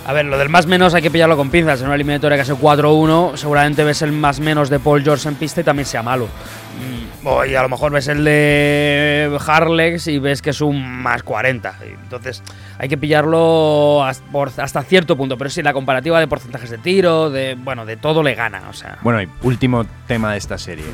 [0.06, 1.80] a ver, lo del más menos hay que pillarlo con pinzas.
[1.80, 5.34] En una eliminatoria que hace 4-1, seguramente ves el más menos de Paul George en
[5.34, 6.26] pista y también sea malo.
[6.26, 11.02] Mm, o y a lo mejor ves el de Harlex y ves que es un
[11.02, 11.76] más 40.
[12.04, 12.40] Entonces
[12.78, 15.36] hay que pillarlo hasta cierto punto.
[15.36, 18.62] Pero sí, la comparativa de porcentajes de tiro, de bueno, de todo le gana.
[18.70, 20.84] O sea, Bueno, y último tema de esta serie.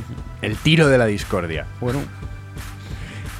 [0.41, 1.67] El tiro de la discordia.
[1.83, 1.99] bueno,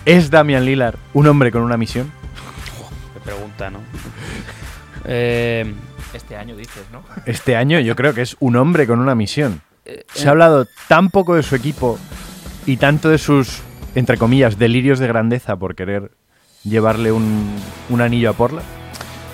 [0.05, 2.13] ¿Es Damian Lillard un hombre con una misión?
[3.25, 3.81] Pregunta, ¿no?
[5.07, 5.71] Eh,
[6.15, 7.03] Este año dices, ¿no?
[7.27, 9.61] Este año yo creo que es un hombre con una misión.
[10.15, 11.99] Se ha hablado tan poco de su equipo
[12.65, 13.61] y tanto de sus,
[13.95, 16.11] entre comillas, delirios de grandeza por querer
[16.63, 17.55] llevarle un,
[17.91, 18.65] un anillo a Portland.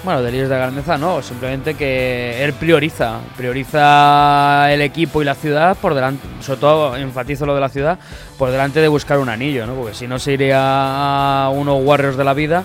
[0.03, 5.77] Bueno, delirios de grandeza no, simplemente que él prioriza, prioriza el equipo y la ciudad
[5.77, 7.99] por delante, sobre todo enfatizo lo de la ciudad,
[8.39, 9.75] por delante de buscar un anillo, ¿no?
[9.75, 12.65] Porque si no se iría a unos Warriors de la vida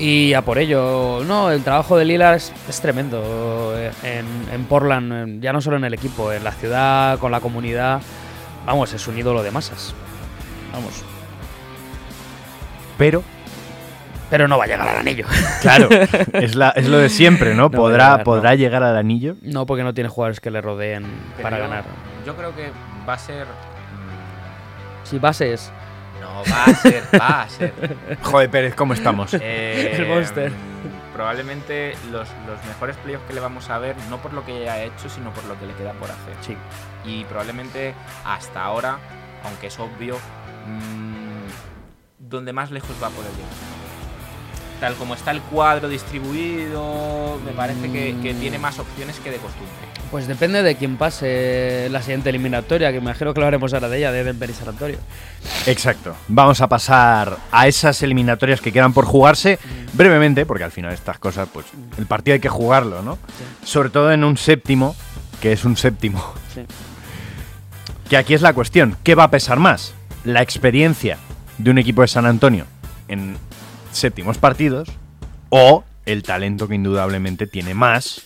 [0.00, 4.64] y a por ello, no, el trabajo de Lillard es, es tremendo eh, en, en
[4.64, 8.00] Portland, en- ya no solo en el equipo, en la ciudad, con la comunidad,
[8.66, 9.94] vamos, es un ídolo de masas,
[10.72, 11.04] vamos,
[12.98, 13.22] Pero,
[14.30, 15.26] pero no va a llegar al anillo.
[15.62, 15.88] claro,
[16.34, 17.70] es, la, es lo de siempre, ¿no?
[17.70, 18.24] ¿Podrá, llegar, no.
[18.24, 19.36] ¿Podrá llegar al anillo?
[19.42, 21.04] No, porque no tiene jugadores que le rodeen
[21.36, 21.84] Pero para yo- ganar.
[22.26, 22.70] Yo creo que
[23.08, 23.46] va a ser.
[25.04, 25.72] Si bases.
[26.32, 27.72] No, va a ser, va a ser.
[28.22, 29.34] Joder, Pérez, ¿cómo estamos?
[29.34, 30.50] Eh, El Monster.
[30.50, 34.64] mm, Probablemente los, los mejores playoffs que le vamos a ver, no por lo que
[34.64, 36.34] ya ha hecho, sino por lo que le queda por hacer.
[36.40, 36.56] Sí.
[37.04, 38.98] Y probablemente hasta ahora,
[39.44, 40.16] aunque es obvio,
[40.66, 41.48] mm,
[42.30, 43.50] donde más lejos va a poder llegar.
[44.80, 49.36] Tal como está el cuadro distribuido, me parece que, que tiene más opciones que de
[49.36, 49.89] costumbre.
[50.10, 53.88] Pues depende de quién pase la siguiente eliminatoria, que me imagino que lo haremos ahora
[53.88, 54.98] de ella, de Denver y San Antonio.
[55.66, 56.16] Exacto.
[56.26, 59.60] Vamos a pasar a esas eliminatorias que quedan por jugarse
[59.92, 63.18] brevemente, porque al final estas cosas, pues el partido hay que jugarlo, ¿no?
[63.64, 64.96] Sobre todo en un séptimo,
[65.40, 66.34] que es un séptimo.
[66.52, 66.62] Sí.
[68.08, 69.94] Que aquí es la cuestión, ¿qué va a pesar más?
[70.24, 71.18] ¿La experiencia
[71.58, 72.66] de un equipo de San Antonio
[73.06, 73.36] en
[73.92, 74.88] séptimos partidos
[75.50, 78.22] o el talento que indudablemente tiene más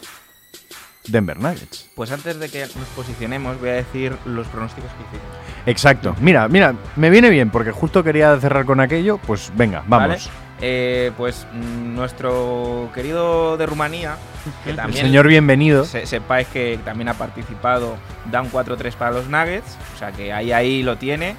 [1.06, 1.88] Denver Nuggets?
[1.94, 5.36] Pues antes de que nos posicionemos, voy a decir los pronósticos que hicimos.
[5.66, 6.14] Exacto.
[6.20, 10.08] Mira, mira, me viene bien porque justo quería cerrar con aquello, pues venga, vamos.
[10.08, 10.20] ¿vale?
[10.60, 14.16] Eh, pues mm, nuestro querido de Rumanía,
[14.64, 15.84] que El también señor bienvenido.
[15.84, 17.96] se- sepáis que también ha participado,
[18.30, 21.36] da un 4-3 para los Nuggets, o sea que ahí ahí lo tiene.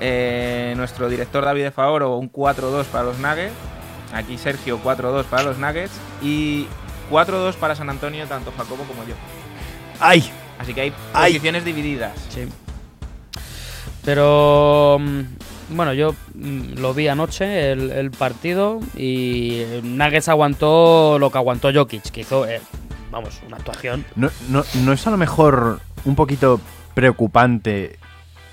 [0.00, 3.52] Eh, nuestro director David de Favoro, un 4-2 para los Nuggets.
[4.12, 5.92] Aquí Sergio, 4-2 para los Nuggets.
[6.20, 6.66] Y
[7.12, 9.14] 4-2 para San Antonio, tanto Jacobo como yo.
[10.00, 10.28] ¡Ay!
[10.58, 11.32] Así que hay Ay.
[11.32, 12.12] posiciones divididas.
[12.30, 12.48] Sí.
[14.04, 21.30] Pero mm, bueno, yo mm, lo vi anoche el, el partido y Nuggets aguantó lo
[21.30, 22.60] que aguantó Jokic, que hizo, eh,
[23.10, 24.04] vamos, una actuación.
[24.16, 26.60] ¿No, no, no es a lo mejor un poquito
[26.94, 27.98] preocupante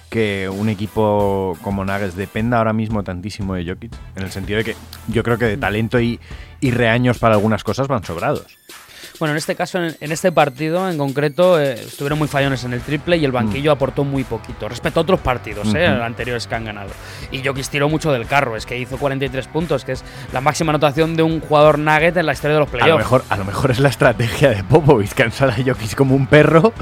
[0.10, 3.94] que un equipo como Nuggets dependa ahora mismo tantísimo de Jokic?
[4.16, 4.76] En el sentido de que
[5.08, 6.20] yo creo que de talento y,
[6.60, 8.59] y reaños para algunas cosas van sobrados.
[9.20, 12.72] Bueno, en este caso, en, en este partido en concreto, eh, estuvieron muy fallones en
[12.74, 16.04] el triple y el banquillo aportó muy poquito respecto a otros partidos eh, Ujú.
[16.04, 16.90] anteriores que han ganado.
[17.32, 20.72] Y Jokic tiró mucho del carro, es que hizo 43 puntos, que es la máxima
[20.72, 22.98] anotación de un jugador Nugget en la historia de los A lo, playoffs.
[23.04, 26.74] mejor, a lo mejor es la estrategia de Popovich, cansar a Jokic como un perro.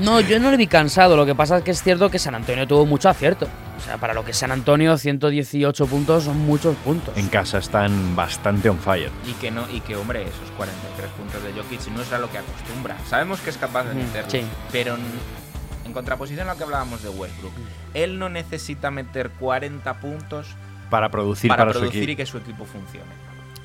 [0.00, 1.16] No, yo no le vi cansado.
[1.16, 3.48] Lo que pasa es que es cierto que San Antonio tuvo mucho acierto.
[3.80, 7.16] O sea, para lo que es San Antonio, 118 puntos son muchos puntos.
[7.16, 9.10] En casa están bastante on fire.
[9.26, 12.30] Y que no, y que hombre, esos 43 puntos de Jokic no es a lo
[12.30, 12.98] que acostumbra.
[13.06, 14.42] Sabemos que es capaz de meterlos, sí.
[14.70, 17.52] pero en, contraposición a lo que hablábamos de Westbrook,
[17.94, 20.46] él no necesita meter 40 puntos
[20.88, 22.12] Para producir para, para, su producir equipo.
[22.12, 23.10] y que su equipo funcione.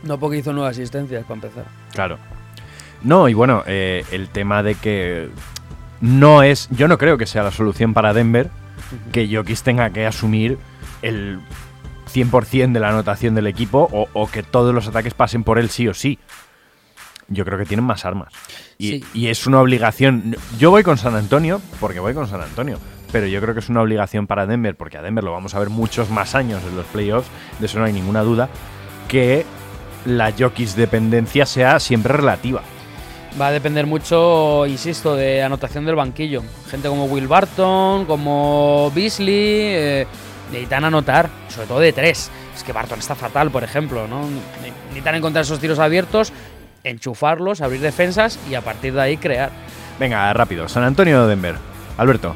[0.02, 1.66] No porque hizo nueve asistencias para empezar.
[1.94, 2.18] Claro.
[3.04, 5.30] No, y bueno, eh, el tema de que
[6.02, 6.68] no es.
[6.72, 8.50] Yo no creo que sea la solución para Denver
[9.12, 10.58] que Jokic tenga que asumir
[11.02, 11.40] el
[12.14, 15.70] 100% de la anotación del equipo o, o que todos los ataques pasen por él
[15.70, 16.20] sí o sí.
[17.28, 18.32] Yo creo que tienen más armas.
[18.78, 19.04] Y, Sí.
[19.14, 20.36] y es una obligación.
[20.60, 22.80] Yo voy con San Antonio porque voy con San Antonio.
[23.12, 25.60] Pero yo creo que es una obligación para Denver, porque a Denver lo vamos a
[25.60, 28.50] ver muchos más años en los playoffs, de eso no hay ninguna duda,
[29.08, 29.46] que
[30.06, 32.62] la Jokic dependencia sea siempre relativa.
[33.40, 36.42] Va a depender mucho, insisto, de anotación del banquillo.
[36.70, 39.36] Gente como Will Barton, como Beasley,
[39.76, 40.08] eh,
[40.52, 42.32] necesitan anotar, sobre todo de tres.
[42.56, 44.22] Es que Barton está fatal, por ejemplo, ¿no?
[44.22, 46.32] Ne- Necesitan encontrar esos tiros abiertos,
[46.86, 49.50] enchufarlos, abrir defensas y a partir de ahí crear.
[50.00, 50.70] Venga, rápido.
[50.70, 51.56] San Antonio o Denver.
[51.98, 52.34] Alberto.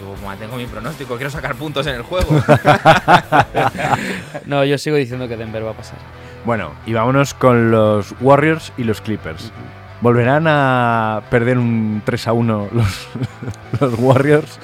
[0.00, 2.30] Yo mantengo mi pronóstico, quiero sacar puntos en el juego.
[4.46, 5.98] No, yo sigo diciendo que Denver va a pasar.
[6.44, 9.52] Bueno, y vámonos con los Warriors y los Clippers.
[10.02, 13.08] ¿Volverán a perder un 3 a 1 los,
[13.80, 14.58] los Warriors?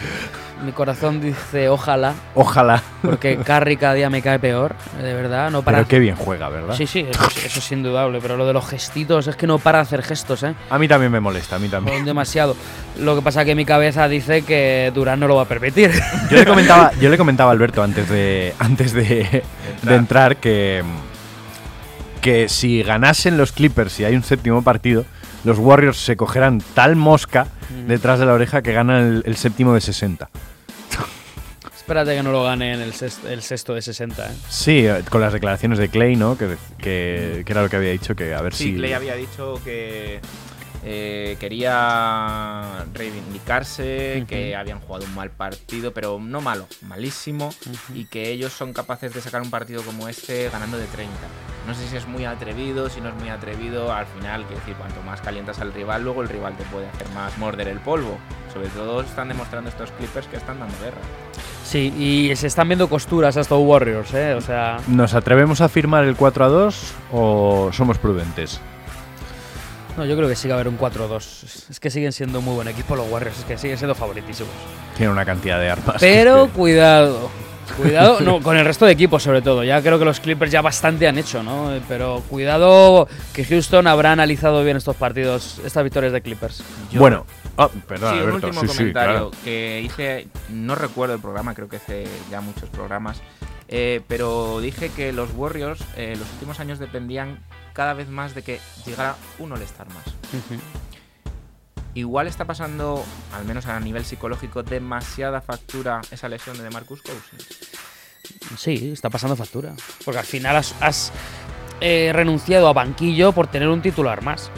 [0.65, 2.83] Mi corazón dice ojalá, Ojalá.
[3.03, 5.53] porque Curry cada día me cae peor, de verdad.
[5.53, 5.79] No para.
[5.79, 6.75] Pero qué bien juega, ¿verdad?
[6.75, 9.61] Sí, sí, eso, es- eso es indudable, pero lo de los gestitos es que no
[9.61, 10.57] para de hacer gestos, ¿eh?
[10.69, 12.05] A mí también me molesta, a mí también.
[12.05, 12.57] Demasiado.
[12.99, 15.93] Lo que pasa que mi cabeza dice que Durán no lo va a permitir.
[16.29, 19.45] Yo le comentaba, yo le comentaba a Alberto antes de, antes de,
[19.85, 20.83] de entrar que,
[22.21, 25.05] que si ganasen los Clippers y hay un séptimo partido,
[25.45, 27.47] los Warriors se cogerán tal mosca
[27.87, 30.29] detrás de la oreja que ganan el, el séptimo de 60.
[31.77, 34.35] Espérate que no lo gane en el sexto, el sexto de 60, ¿eh?
[34.51, 36.37] Sí, eh, con las declaraciones de Clay, ¿no?
[36.37, 38.75] Que, que, que era lo que había dicho, que a ver Sí, si...
[38.77, 40.21] Clay había dicho que
[40.85, 47.55] eh, quería reivindicarse, que habían jugado un mal partido, pero no malo, malísimo,
[47.95, 51.11] y que ellos son capaces de sacar un partido como este ganando de 30.
[51.69, 54.75] No sé si es muy atrevido, si no es muy atrevido, al final, quiero decir,
[54.77, 58.17] cuanto más calientas al rival, luego el rival te puede hacer más morder el polvo.
[58.53, 60.97] Sobre todo están demostrando estos Clippers que están dando guerra.
[61.65, 64.33] Sí, y se están viendo costuras a estos Warriors, ¿eh?
[64.33, 68.59] O sea, ¿Nos atrevemos a firmar el 4 a 2 o somos prudentes?
[69.99, 71.69] no, yo creo que sí va a haber un 4-2.
[71.69, 74.53] Es que siguen siendo muy buen equipo los Warriors, es que siguen siendo favoritísimos.
[74.97, 75.97] Tiene una cantidad de armas.
[76.01, 77.29] Pero que- cuidado.
[77.77, 79.63] Cuidado, no, con el resto de equipos sobre todo.
[79.65, 81.75] Ya creo que los Clippers ya bastante han hecho, ¿no?
[81.75, 86.63] Eh, Pero cuidado que Houston habrá analizado bien estos partidos, estas victorias de Clippers.
[86.91, 87.27] Yo- Bueno,
[87.57, 88.47] ah, perdón, sí, un Alberto.
[88.49, 89.31] último sí, sí, comentario claro.
[89.45, 93.21] que hice, no recuerdo el programa, creo que hice ya muchos programas,
[93.69, 97.39] eh, pero dije que los Warriors eh, los últimos años dependían
[97.75, 100.05] cada vez más de que llegara un All-Star más.
[101.95, 103.05] Igual está pasando,
[103.37, 107.47] al menos a nivel psicológico, demasiada factura esa lesión de Marcus Cousins.
[108.57, 109.73] Sí, está pasando factura.
[110.05, 111.13] Porque al final has, has,
[111.81, 114.51] eh, renunciado a banquillo por tener un titular más.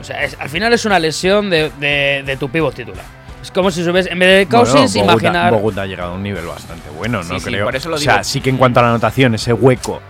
[0.00, 3.04] O sea, es- al final es una lesión de, de- de tu pivot titular.
[3.42, 5.52] Es como si subes, en vez de Cousins, Bueno, Bogut ha- imaginar.
[5.52, 7.34] Bogut ha llegado a un nivel bastante bueno, ¿no?
[7.34, 7.64] Sí, sí, creo.
[7.64, 8.24] por eso lo o sea, digo.
[8.24, 10.00] sí que en cuanto a la anotación, ese hueco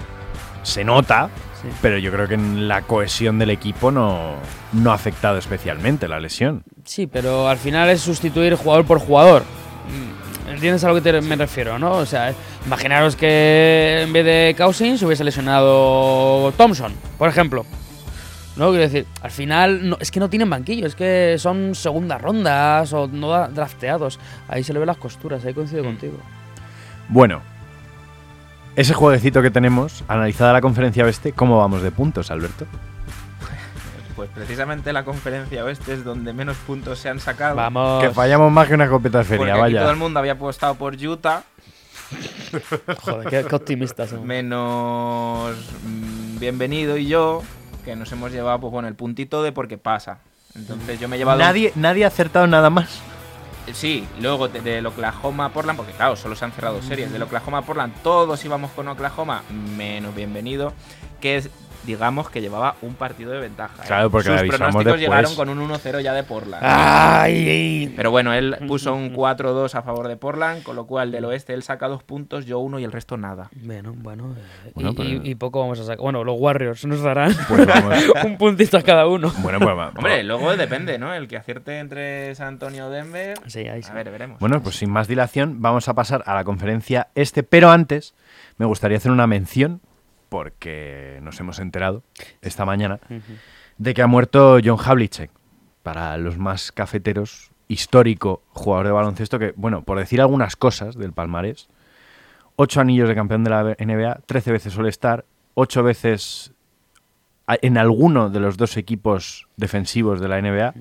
[0.62, 1.28] se nota,
[1.70, 1.78] Sí.
[1.82, 4.34] pero yo creo que en la cohesión del equipo no,
[4.72, 6.62] no ha afectado especialmente la lesión.
[6.84, 9.42] Sí, pero al final es sustituir jugador por jugador.
[9.42, 11.92] Mm, ¿Entiendes a lo que te- me refiero, no?
[11.92, 12.32] O sea,
[12.66, 17.64] imaginaros que en vez de Cousins hubiese lesionado Thompson, por ejemplo.
[18.56, 18.70] ¿No?
[18.70, 22.90] Quiero decir, al final no- es que no tienen banquillo, es que son segundas rondas
[22.94, 24.18] o no drafteados.
[24.48, 26.14] Ahí se le ven las costuras, ahí coincido contigo.
[27.08, 27.42] Bueno,
[28.76, 32.66] ese jueguecito que tenemos, analizada la conferencia oeste, ¿cómo vamos de puntos, Alberto?
[34.14, 37.56] Pues precisamente la conferencia oeste es donde menos puntos se han sacado.
[37.56, 38.02] Vamos.
[38.02, 39.80] Que fallamos más que una copeta de feria, aquí vaya.
[39.80, 41.42] todo el mundo había apostado por Utah,
[43.02, 44.24] Joder, qué, qué optimistas somos.
[44.24, 47.42] menos mm, Bienvenido y yo,
[47.84, 50.18] que nos hemos llevado pues, bueno, el puntito de porque pasa.
[50.54, 51.38] Entonces yo me he llevado...
[51.38, 53.00] Nadie, nadie ha acertado nada más.
[53.72, 57.12] Sí, luego de- del Oklahoma a Portland, porque claro, solo se han cerrado series.
[57.12, 59.42] Del Oklahoma a Portland, todos íbamos con Oklahoma,
[59.76, 60.72] menos bienvenido,
[61.20, 61.50] que es,
[61.86, 63.82] digamos, que llevaba un partido de ventaja.
[63.82, 63.86] ¿eh?
[63.86, 65.00] Claro, porque Sus le avisamos pronósticos después.
[65.00, 66.62] llegaron con un 1-0 ya de Portland.
[66.66, 71.24] Ay, Pero bueno, él puso un 4-2 a favor de Portland, con lo cual del
[71.24, 73.48] oeste él saca dos puntos, yo uno y el resto nada.
[73.62, 74.34] Bueno, bueno.
[74.66, 75.98] eh, Bueno, y, pero- y- y poco vamos a sacar.
[75.98, 77.94] Bueno, los Warriors nos darán Pues vamos.
[78.24, 79.32] un puntito a cada uno.
[79.38, 81.14] Bueno, pues va- Hombre, luego depende, ¿no?
[81.14, 83.38] El que acierte entre San Antonio o Denver.
[83.46, 83.90] Sí, ahí sí.
[83.90, 84.38] A ver, veremos.
[84.40, 88.14] Bueno, pues sin más dilación, vamos a pasar a la conferencia este, pero antes
[88.58, 89.80] me gustaría hacer una mención,
[90.28, 92.02] porque nos hemos enterado
[92.42, 93.00] esta mañana,
[93.78, 95.30] de que ha muerto John Havlicek,
[95.82, 101.12] para los más cafeteros, histórico jugador de baloncesto que, bueno, por decir algunas cosas del
[101.12, 101.68] palmarés,
[102.56, 106.52] ocho anillos de campeón de la NBA, 13 veces All-Star, ocho veces
[107.48, 110.74] en alguno de los dos equipos defensivos de la NBA,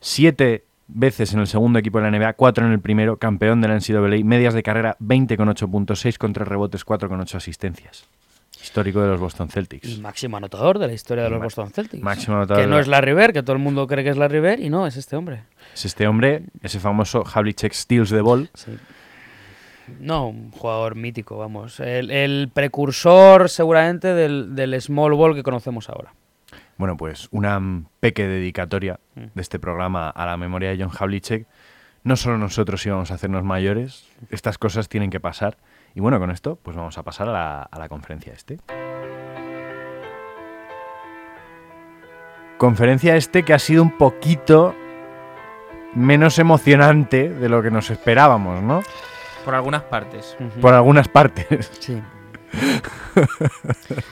[0.00, 3.68] siete veces en el segundo equipo de la NBA, cuatro en el primero, campeón de
[3.68, 8.08] la NCAA, medias de carrera 20,8 puntos, 6 con 3 rebotes, 4 con 8 asistencias.
[8.62, 9.98] Histórico de los Boston Y Celtics.
[10.00, 12.02] máximo anotador de la historia de los Boston Celtics.
[12.02, 14.16] máximo anotador Que no la- es Larry Bird, que todo el mundo cree que es
[14.16, 15.44] Larry Bird, y no, es este hombre.
[15.74, 18.50] Es este hombre, ese famoso Havlicek Steals the Ball.
[18.54, 18.72] Sí.
[20.00, 21.80] No, un jugador mítico, vamos.
[21.80, 26.12] El, el precursor, seguramente, del, del small ball que conocemos ahora.
[26.76, 31.46] Bueno, pues una mm, peque dedicatoria de este programa a la memoria de John Havlicek.
[32.04, 35.56] No solo nosotros íbamos a hacernos mayores, estas cosas tienen que pasar.
[35.94, 38.58] Y bueno, con esto, pues vamos a pasar a la, a la conferencia este.
[42.56, 44.74] Conferencia este que ha sido un poquito
[45.94, 48.82] menos emocionante de lo que nos esperábamos, ¿no?
[49.44, 50.36] Por algunas partes.
[50.60, 51.70] Por algunas partes.
[51.78, 52.02] Sí.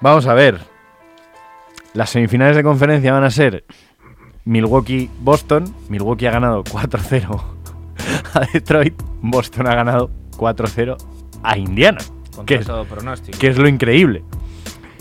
[0.00, 0.60] Vamos a ver.
[1.94, 3.64] Las semifinales de conferencia van a ser
[4.44, 5.74] Milwaukee-Boston.
[5.88, 7.42] Milwaukee ha ganado 4-0
[8.34, 9.00] a Detroit.
[9.20, 10.96] Boston ha ganado 4-0
[11.42, 11.98] a Indiana.
[12.34, 13.38] Contra Que es, todo pronóstico.
[13.38, 14.24] que es lo increíble.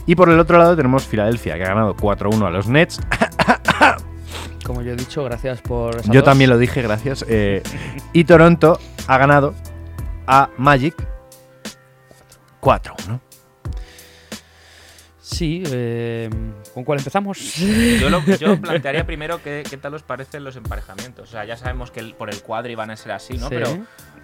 [0.06, 3.00] Y por el otro lado tenemos Filadelfia, que ha ganado 4-1 a los Nets.
[4.66, 5.96] Como yo he dicho, gracias por.
[5.98, 6.24] esa Yo dos.
[6.26, 7.26] también lo dije, gracias.
[7.28, 7.62] Eh,
[8.14, 9.54] y Toronto ha ganado
[10.28, 10.96] a Magic
[12.62, 13.20] 4-1.
[15.32, 16.30] Sí, eh,
[16.74, 17.40] ¿con cuál empezamos?
[18.02, 21.30] Yo, lo, yo plantearía primero qué, qué tal os parecen los emparejamientos.
[21.30, 23.48] O sea, ya sabemos que el- por el cuadri van a ser así, ¿no?
[23.48, 23.56] Sí.
[23.56, 23.78] Pero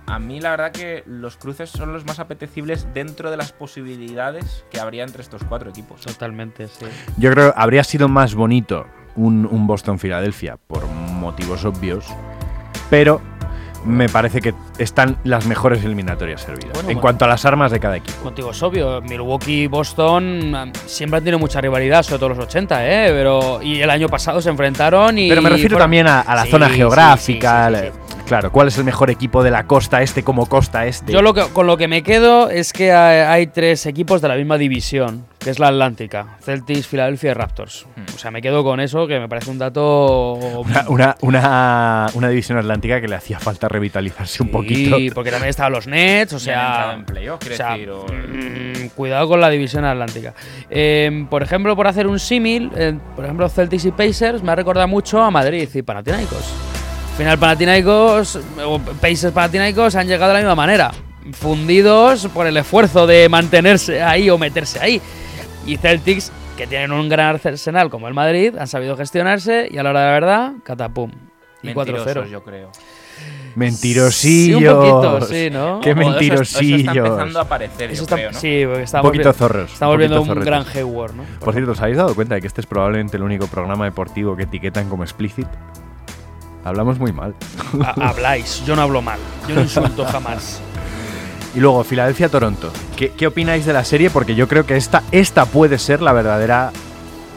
[0.06, 4.66] a mí la verdad que los cruces son los más apetecibles dentro de las posibilidades
[4.70, 6.02] que habría entre estos cuatro equipos.
[6.02, 6.86] Totalmente, sí.
[7.18, 12.06] Yo creo que habría sido más bonito un, un Boston-Filadelfia por motivos obvios,
[12.90, 13.22] pero
[13.88, 17.02] me parece que están las mejores eliminatorias servidas Bueno, en bueno.
[17.02, 18.18] cuanto a las armas de cada equipo.
[18.22, 22.40] Contigo es obvio, Milwaukee y Boston ah, siempre han tenido mucha rivalidad, sobre todo los
[22.40, 23.10] 80, ¿eh?
[23.12, 25.30] Pero, y el año pasado se enfrentaron y.
[25.30, 27.70] Pero me refiero fueron- también a, a la Sí, zona geográfica.
[27.74, 27.92] sí, sí,
[28.28, 31.14] Claro, ¿cuál es el mejor equipo de la costa este como costa este?
[31.14, 34.28] Yo lo que, con lo que me quedo es que hay, hay tres equipos de
[34.28, 37.86] la misma división, que es la Atlántica, Celtics, Philadelphia y Raptors.
[38.14, 40.34] O sea, me quedo con eso, que me parece un dato...
[40.34, 44.98] Una, una, una, una división atlántica que le hacía falta revitalizarse un poquito.
[44.98, 46.96] Sí, porque también estaban los Nets, o sea...
[46.96, 50.34] en playoff, quiero o sea, decir, o- mm, cuidado con la división atlántica.
[50.70, 54.56] Eh, por ejemplo, por hacer un símil, eh, por ejemplo, Celtics y Pacers me ha
[54.56, 56.44] recordado mucho a Madrid y Panathinaikos.
[57.12, 60.92] Al final, Panathinaikos, o Pacers Panathinaikos han llegado de la misma manera,
[61.32, 65.02] fundidos por el esfuerzo de mantenerse ahí o meterse ahí.
[65.68, 69.84] Y Celtics, que tienen un gran arsenal como el Madrid, han sabido gestionarse y a
[69.84, 71.12] la hora de la verdad, catapum.
[71.62, 71.76] Y 4-0.
[71.76, 72.72] Mentirosos, yo creo.
[73.56, 74.60] Mentirosillos.
[74.60, 75.80] Sí, un poquito, sí, ¿no?
[75.84, 76.88] Qué Ojo, eso- Eso, mentirosillos.
[76.88, 78.40] está empezando a aparecer, Eso yo está, creo, ¿no?
[78.40, 79.74] Sí, porque un estamos, poquito vi- zorros.
[79.74, 81.24] estamos un viendo poquito un gran Hayward, ¿no?
[81.40, 84.36] Por cierto, ¿os habéis dado cuenta de que este es probablemente el único programa deportivo
[84.36, 85.48] que etiquetan como explicit?
[86.64, 87.34] Hablamos muy mal.
[87.84, 90.62] Ha- habláis, yo no hablo mal, yo no insulto jamás.
[91.58, 92.72] Y luego, Filadelfia-Toronto.
[92.96, 94.12] ¿Qué, qué opináis de la serie?
[94.12, 96.72] Porque yo creo que esta, esta puede ser la verdadera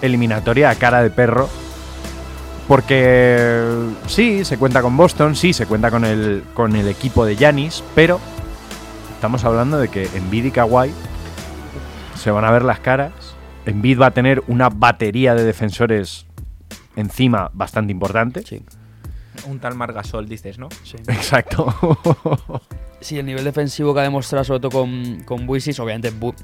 [0.02, 1.48] eliminatoria a cara de perro.
[2.68, 3.64] Porque
[4.08, 7.82] sí, se cuenta con Boston, sí, se cuenta con el, con el equipo de Yanis,
[7.94, 8.20] pero
[9.14, 10.92] estamos hablando de que Embiid y Kawhi
[12.14, 13.12] se van a ver las caras.
[13.64, 16.26] Embiid va a tener una batería de defensores
[16.94, 18.42] encima bastante importante.
[18.46, 18.62] Sí,
[19.46, 20.68] Un tal Margasol, dices, ¿no?
[20.84, 20.98] sí.
[21.08, 21.74] Exacto.
[23.00, 26.34] Sí, el nivel defensivo que ha demostrado, sobre todo con, con Buisis, obviamente, Bu-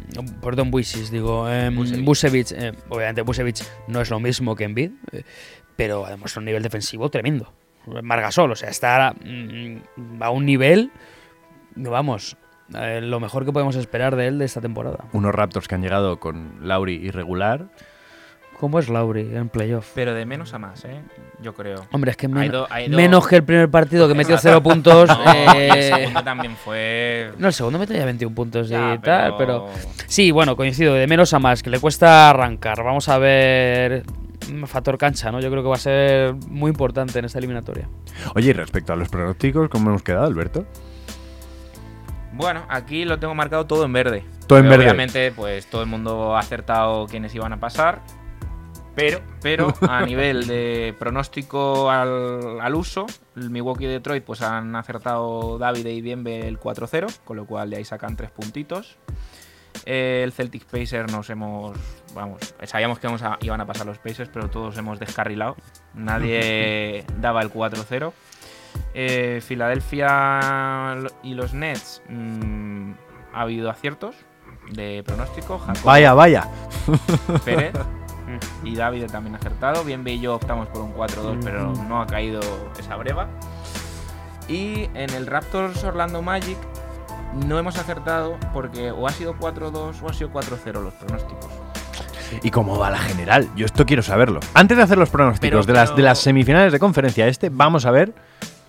[0.41, 2.05] perdón, Buisis, digo, em, Busevich.
[2.05, 5.23] Busevich, eh, obviamente Busevich no es lo mismo que Embiid, eh,
[5.77, 7.53] pero ha demostrado un nivel defensivo tremendo.
[8.03, 10.91] Margasol, o sea, está mm, a un nivel,
[11.75, 12.37] vamos,
[12.75, 15.05] eh, lo mejor que podemos esperar de él de esta temporada.
[15.13, 17.69] Unos Raptors que han llegado con Lauri irregular.
[18.59, 19.91] ¿Cómo es Lauri en playoff?
[19.95, 21.01] Pero de menos a más, ¿eh?
[21.43, 21.87] Yo creo.
[21.93, 24.39] Hombre, es que Ha men- ido- ha ido- menos que el primer partido que metió
[24.39, 25.09] cero puntos.
[25.09, 27.33] No, el eh, segundo también fue.
[27.39, 29.69] no, el segundo metió ya 21 puntos y tal, pero...
[30.07, 32.83] Sí, bueno, coincido, de menos a más, que le cuesta arrancar.
[32.83, 34.05] Vamos a ver.
[34.51, 35.41] mm, Factor cancha, ¿no?
[35.41, 37.89] Yo creo que va a ser muy importante en esta eliminatoria.
[38.35, 40.65] Oye, y respecto a los pronósticos, ¿cómo hemos quedado, Alberto?
[42.33, 44.25] Bueno, aquí lo tengo marcado todo en verde.
[44.47, 44.85] Todo en verde.
[44.85, 48.01] Obviamente, pues todo el mundo ha acertado quiénes iban a pasar.
[48.97, 54.75] Pero, pero a nivel de pronóstico al, al uso, el Milwaukee y Detroit pues han
[54.75, 58.97] acertado David y Bienve el 4-0, con lo cual de ahí sacan tres puntitos.
[59.85, 61.77] Eh, el Celtic Pacers nos hemos.
[62.15, 65.57] Vamos, sabíamos que a- iban a pasar los Pacers, pero todos hemos descarrilado.
[65.95, 68.13] Nadie daba el 4-0.
[68.95, 72.93] Eh, Filadelfia y los Nets mm,
[73.35, 74.17] ha habido aciertos
[74.73, 75.61] de pronóstico.
[75.85, 76.49] Vaya, vaya.
[77.45, 77.75] Pérez
[78.65, 79.85] y David también ha acertado.
[79.85, 82.41] Bienve y yo optamos por un 4-2, pero no ha caído
[82.79, 83.29] esa breva.
[84.49, 86.57] Y en el Raptors Orlando Magic
[87.47, 91.47] no hemos acertado porque o ha sido 4-2 o ha sido 4-0 los pronósticos.
[92.43, 93.49] ¿Y cómo va la general?
[93.57, 94.41] Yo esto quiero saberlo.
[94.55, 97.87] Antes de hacer los pronósticos Pero- de, las, de las semifinales de conferencia este, vamos
[97.87, 98.15] a ver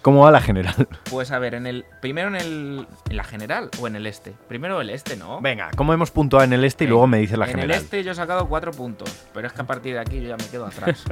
[0.08, 0.88] cómo va la general.
[1.12, 4.34] Pues a ver, en el primero en, el, en la general o en el este.
[4.47, 5.41] Primero el este, ¿no?
[5.41, 7.72] Venga, ¿cómo hemos puntuado en el este y En- luego me dice la en general?
[7.72, 10.30] el este yo he sacado cuatro puntos, pero es que a partir de aquí yo
[10.30, 11.03] ya me quedo atrás.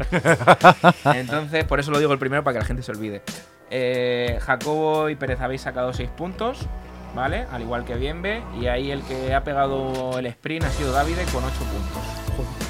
[1.13, 3.21] Entonces, por eso lo digo el primero para que la gente se olvide.
[3.69, 6.59] Eh, Jacobo y Pérez habéis sacado seis puntos,
[7.15, 7.45] ¿vale?
[7.51, 8.43] Al igual que Bienve.
[8.61, 12.64] Y ahí el que ha pegado el sprint ha sido Davide con ocho puntos.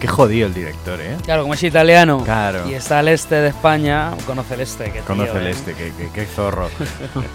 [0.00, 1.16] Qué jodido el director, ¿eh?
[1.24, 2.66] Claro, como es italiano Claro.
[2.68, 4.90] y está al este de España, conoce el este.
[4.90, 5.50] Que Conoce tío, el ¿eh?
[5.50, 6.70] este, qué, qué- qué zorro.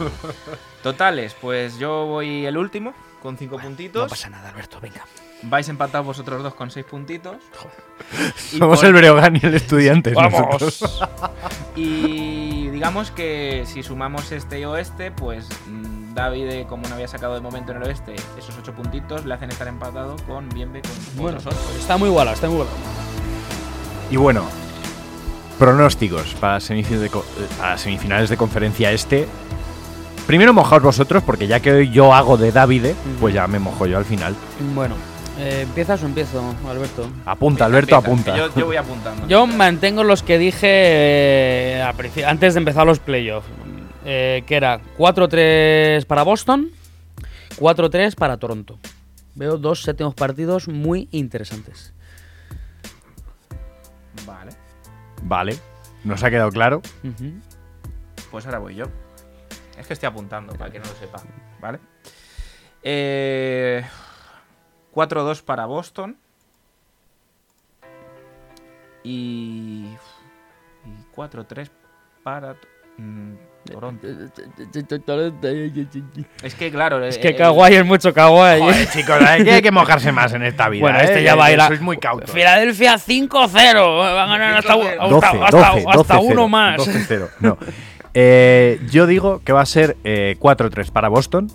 [0.84, 4.03] Totales, pues yo voy el último con cinco puntitos.
[4.03, 5.05] No pasa nada, Alberto, venga.
[5.43, 7.38] Vais empatados vosotros dos con seis puntitos.
[8.51, 10.13] Y Somos por- el Breogán y el estudiante.
[10.13, 10.84] ¡Vamos!
[11.76, 15.47] Y digamos que si sumamos este y oeste, pues
[16.16, 19.34] David, eh, como no había sacado de momento en el oeste, esos ocho puntitos le
[19.34, 20.91] hacen estar empatado con Bienve con
[21.24, 21.78] Bueno, otros ocho.
[21.80, 22.78] está muy igualado, está muy igualado.
[24.09, 24.43] Y bueno,
[25.59, 29.28] pronósticos para, semifinales de, co- eh, para semifinales de conferencia este.
[30.26, 33.86] Primero mojaos vosotros, porque ya que hoy yo hago de Davide, pues ya me mojo
[33.86, 34.34] yo al final.
[34.74, 34.95] Bueno,
[35.38, 37.07] eh, ¿empiezas o empiezo, Alberto?
[37.26, 38.38] Apunta, Alberto, Empieza, apunta.
[38.38, 39.28] Yo, yo voy apuntando.
[39.28, 41.84] Yo mantengo los que dije eh,
[42.26, 43.47] antes de empezar los playoffs.
[44.06, 46.70] Eh, que era 4-3 para Boston,
[47.58, 48.80] 4-3 para Toronto.
[49.34, 51.93] Veo dos séptimos partidos muy interesantes.
[54.26, 54.51] Vale,
[55.24, 55.58] Vale,
[56.03, 56.82] nos ha quedado claro.
[57.03, 57.34] Ujú.
[58.32, 58.86] pues ahora voy yo.
[59.78, 61.22] Es que estoy apuntando para que no lo sepa,
[61.60, 61.80] ¿vale?
[62.84, 63.84] Eh,
[64.93, 66.18] 4-2 para Boston.
[69.03, 69.86] Y,
[70.86, 71.70] y 4-3
[72.24, 72.56] para
[72.97, 73.34] mm,
[73.72, 74.07] Toronto.
[76.43, 78.59] Es que claro, Es eh, que eh, Kawhi es mucho Kawhi.
[78.59, 80.82] Joder, chicos, hay que, hay que mojarse más en esta vida.
[80.82, 81.03] Bueno, ¿eh?
[81.05, 81.68] este ya va a ir a.
[81.68, 82.32] Sois muy cautos.
[82.32, 83.97] Filadelfia 5-0.
[83.99, 84.97] Va a ganar hasta, 5-0.
[84.99, 86.78] hasta, 12, hasta- 12, hasta 12, uno más.
[86.80, 87.30] 12-0.
[87.39, 87.57] No.
[88.13, 91.49] Eh, yo digo que va a ser eh, 4-3 para Boston.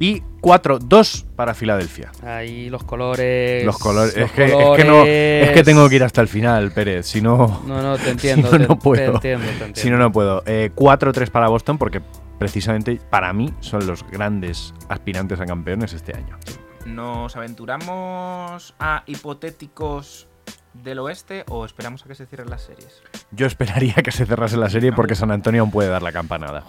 [0.00, 2.10] Y 4-2 para Filadelfia.
[2.24, 3.64] Ahí los colores.
[3.64, 4.16] Los colores.
[4.16, 5.64] los es, que, es, que no, es que colores.
[5.64, 7.06] tengo que ir hasta el final, Pérez.
[7.06, 7.62] Si no.
[7.66, 8.48] No, no, te entiendo.
[8.50, 9.14] si no, te, no te puedo.
[9.16, 9.80] entiendo, te entiendo.
[9.80, 10.42] Si no, no puedo.
[10.46, 12.00] Eh, 4-3 para Boston porque
[12.38, 16.38] precisamente para mí son los grandes aspirantes a campeones este año.
[16.86, 20.29] ¿Nos aventuramos a hipotéticos
[20.74, 23.02] del oeste o esperamos a que se cierren las series?
[23.32, 26.64] Yo esperaría que se cerrase la serie porque San Antonio aún puede dar la campanada.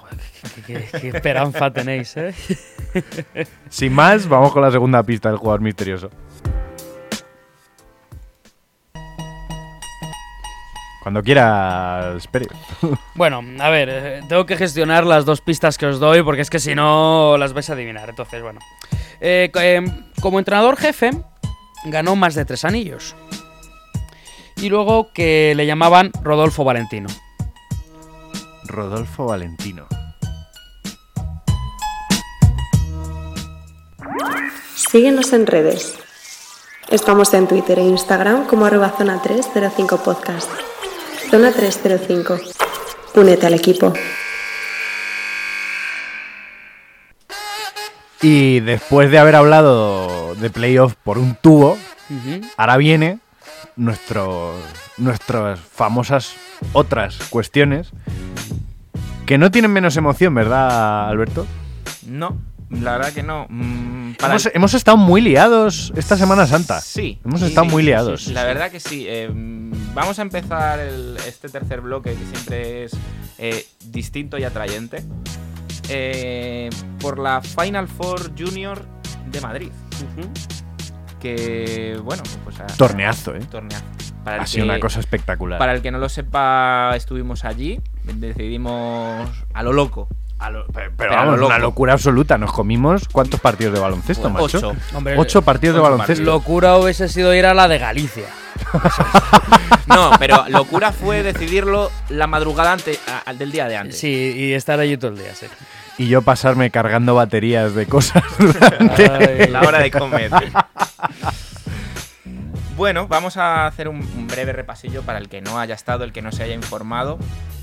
[0.66, 2.34] Qué, qué- qué esperanza tenéis, ¿eh?
[3.70, 6.10] Sin más, vamos con la segunda pista del jugador misterioso.
[11.04, 12.49] Cuando quieras, Pérez.
[13.16, 16.49] Bueno, a ver, eh, tengo que gestionar las dos pistas que os doy porque es
[16.49, 18.10] que si no las vais a adivinar.
[18.10, 18.60] Entonces, bueno.
[19.20, 21.12] Eh, em, como entrenador jefe,
[21.86, 23.16] ganó más de tres anillos.
[24.62, 27.09] Y luego que le llamaban Rodolfo Valentino.
[28.66, 29.88] Rodolfo Valentino.
[34.76, 35.95] Síguenos en redes.
[36.89, 40.51] Estamos en Twitter e Instagram como arroba zona 305 podcast.
[41.32, 42.38] Zona 305.
[43.16, 43.93] Únete al equipo.
[48.22, 51.80] Y después de haber hablado de playoff por un tubo,
[52.57, 53.18] ahora viene
[53.76, 54.53] nuestro,
[54.97, 56.34] nuestras famosas
[56.74, 57.91] otras cuestiones
[59.26, 61.45] que no tienen menos emoción, ¿verdad, Alberto?
[62.05, 62.38] No,
[62.69, 63.45] la verdad que no.
[63.49, 66.82] Mm, para Hemos, el- hemos estado muy liados esta Semana Santa.
[66.82, 67.19] Sí.
[67.24, 68.24] Hemos sí, estado sí, muy liados.
[68.26, 69.05] sí, La verdad que sí.
[69.07, 72.91] Eh, mm, vamos a empezar el- este tercer bloque que siempre es
[73.38, 75.03] eh, distinto y atrayente.
[75.93, 76.69] eh,
[77.01, 78.86] por la Final Four Junior
[79.30, 79.72] de Madrid.
[81.22, 82.59] Que, bueno, pues.
[82.59, 83.41] a- Torneazo, ¿eh?
[83.49, 83.86] torneazo.
[84.24, 85.57] Para Ha sido que- una cosa espectacular.
[85.59, 87.80] Para el que no lo sepa, estuvimos allí.
[88.03, 90.07] Decidimos a lo loco.
[90.41, 90.65] A lo-
[90.97, 92.37] pero, vamos, lo una locura absoluta.
[92.37, 94.69] Nos comimos cuántos partidos de baloncesto, Pues, macho.
[94.69, 94.75] ocho.
[94.97, 96.23] Hombre, Ocho partidos de baloncesto.
[96.25, 98.25] Locura hubiese sido ir a la de Galicia.
[99.87, 103.99] No, pero locura fue decidirlo la madrugada ante, a- al del día de antes.
[103.99, 105.47] Sí, y estar allí todo el día, sí.
[105.97, 109.11] Y yo pasarme cargando baterías de cosas durante.
[109.11, 109.47] Ay.
[109.49, 110.31] la hora de comer.
[112.77, 116.13] Bueno, vamos a hacer un, un breve repasillo para el que no haya estado, el
[116.13, 117.19] que no se haya informado.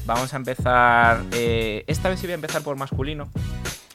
[0.09, 1.23] Vamos a empezar.
[1.33, 3.29] eh, esta vez sí voy a empezar por masculino,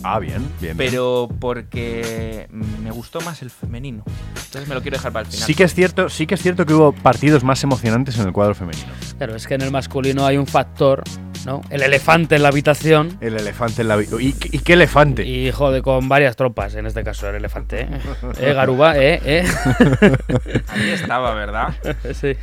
[0.04, 0.78] Ah, bien, bien.
[0.78, 0.78] bien.
[0.78, 4.04] pero porque me gustó más el femenino.
[4.46, 5.48] Entonces me lo quiero dejar para el final.
[5.48, 8.32] Sí que es cierto, sí que es cierto que hubo partidos más emocionantes en el
[8.32, 8.86] cuadro femenino.
[9.18, 11.04] Claro, es que en el masculino hay un factor,
[11.46, 11.62] ¿no?
[11.70, 13.18] El elefante en la habitación.
[13.22, 15.26] El elefante en la vi- ¿Y, y qué elefante?
[15.26, 17.88] Y jode, con varias tropas, en este caso el elefante, ¿eh?
[18.40, 18.98] ¿Eh, Garuba?
[18.98, 19.22] ¿Eh?
[19.26, 19.44] ¿Eh?
[20.70, 21.74] Ahí estaba, ¿verdad?
[22.14, 22.36] sí.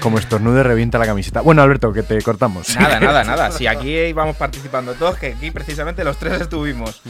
[0.00, 1.42] Como estornude revienta la camiseta.
[1.42, 2.74] Bueno, Alberto, que te cortamos.
[2.76, 3.50] Nada, nada, nada.
[3.50, 7.02] Si aquí íbamos participando todos, que aquí precisamente los tres estuvimos.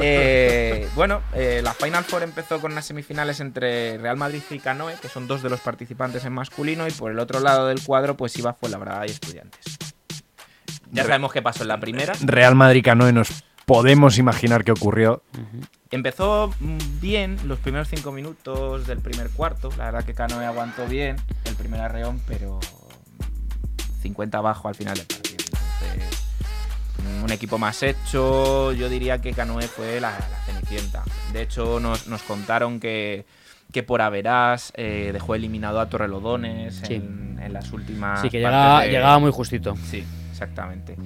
[0.00, 4.94] Eh, bueno, eh, la Final Four empezó con unas semifinales entre Real Madrid y Canoe,
[5.02, 8.16] que son dos de los participantes en masculino, y por el otro lado del cuadro,
[8.16, 9.64] pues iba Fuenlabrada y Estudiantes.
[10.96, 12.12] Ya sabemos qué pasó en la primera.
[12.22, 15.22] Real Madrid Canoe nos podemos imaginar qué ocurrió.
[15.90, 19.70] Empezó mm, bien los primeros cinco minutos del primer cuarto.
[19.78, 22.58] La verdad que Canoe aguantó bien el primer arreón, pero
[24.02, 25.36] 50 abajo al final del partido.
[25.82, 26.26] Entonces,
[27.20, 31.02] mm, un equipo más hecho, yo diría que Canoe fue la, la cenicienta.
[31.32, 33.24] De hecho, nos, nos contaron que,
[33.72, 36.94] que por Averas eh, dejó eliminado a Torrelodones Sí.
[36.94, 38.20] en, en las últimas.
[38.22, 39.74] Sí, que llegaba, de- llegaba muy justito.
[39.90, 40.04] Sí,
[40.36, 40.96] exactamente.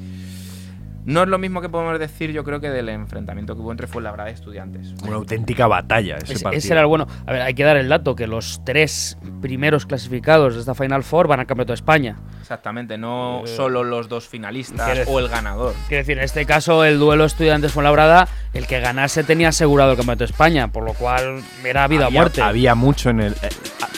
[1.04, 3.86] No es lo mismo que podemos decir, yo creo, que del enfrentamiento que hubo entre
[3.86, 4.94] Fuenlabrada y Estudiantes.
[5.02, 6.58] Una auténtica batalla ese partido.
[6.58, 7.06] ese era el bueno.
[7.26, 11.02] A ver, hay que dar el dato que los tres primeros clasificados de esta Final
[11.02, 12.16] Four van al Campeonato de España.
[12.54, 15.72] Exactamente, no Eh, solo los dos finalistas ¿quieres- o el ganador.
[15.86, 19.96] Quiero decir, en este caso, el duelo estudiantes Fuenlabrada, el que ganase tenía asegurado el
[19.96, 22.42] Campeonato de España, por lo cual era vida o había, muerte.
[22.42, 23.32] había mucho en el.
[23.34, 23.50] eh,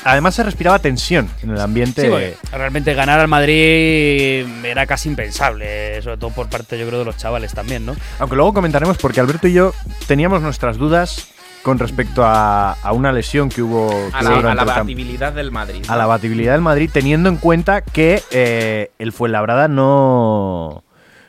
[0.04, 2.02] además, se respiraba tensión en el ambiente.
[2.02, 7.06] Sí, realmente ganar al Madrid era casi impensable, sobre todo por parte, yo creo, de
[7.06, 7.96] los chavales también, ¿no?
[8.18, 9.72] Aunque luego comentaremos, porque Alberto y yo
[10.06, 11.28] teníamos nuestras dudas
[11.62, 15.50] con respecto a, a una lesión que hubo, que A la, a la batibilidad del
[15.52, 15.84] Madrid.
[15.88, 20.82] a la batibilidad del Madrid, teniendo en cuenta que eh, el Fuenlabrada no,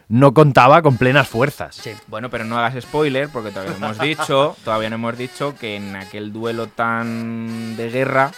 [0.10, 1.76] no contaba con plenas fuerzas.
[1.76, 1.92] Sí.
[2.08, 5.76] Bueno, pero no hagas spoiler, porque todavía no hemos dicho, todavía no hemos dicho que
[5.76, 8.32] en aquel duelo tan de guerra,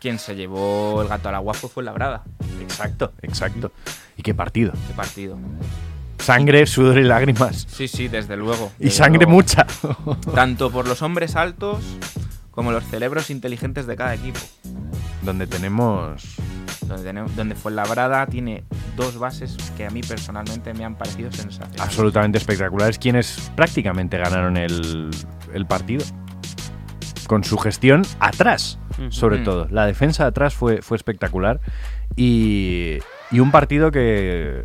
[0.00, 2.22] quien se llevó el gato al agua fue Fuenlabrada.
[2.60, 3.72] Exacto, exacto.
[4.16, 4.72] ¿Y qué partido?
[4.86, 5.38] Qué partido.
[6.18, 7.66] Sangre, sudor y lágrimas.
[7.70, 8.72] Sí, sí, desde luego.
[8.78, 9.32] Y sangre luego.
[9.32, 9.66] mucha.
[10.34, 11.78] Tanto por los hombres altos
[12.50, 14.40] como los cerebros inteligentes de cada equipo.
[15.22, 16.22] Donde tenemos
[16.86, 18.64] Donde, tenemos, donde Fuenlabrada tiene
[18.96, 21.80] dos bases que a mí personalmente me han parecido sensacionales.
[21.80, 25.10] absolutamente espectaculares quienes prácticamente ganaron el,
[25.54, 26.04] el partido.
[27.26, 28.78] Con su gestión atrás,
[29.10, 29.44] sobre Mm.
[29.44, 29.68] todo.
[29.70, 31.60] La defensa de atrás fue, fue espectacular.
[32.16, 32.98] Y,
[33.30, 34.62] y un partido que.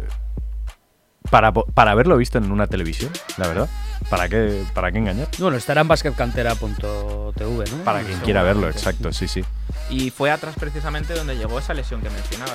[1.33, 3.67] Para, po- para haberlo visto en una televisión, la verdad.
[4.07, 5.27] ¿Para qué, para qué engañar?
[5.39, 7.83] Bueno, estará en basketcantera.tv, ¿no?
[7.83, 9.43] Para quien quiera verlo, exacto, sí, sí.
[9.89, 12.53] Y fue atrás precisamente donde llegó esa lesión que mencionabas.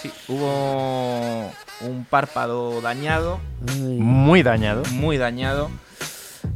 [0.00, 3.40] Sí, hubo un párpado dañado,
[3.80, 4.84] Muy dañado.
[4.92, 5.70] muy dañado,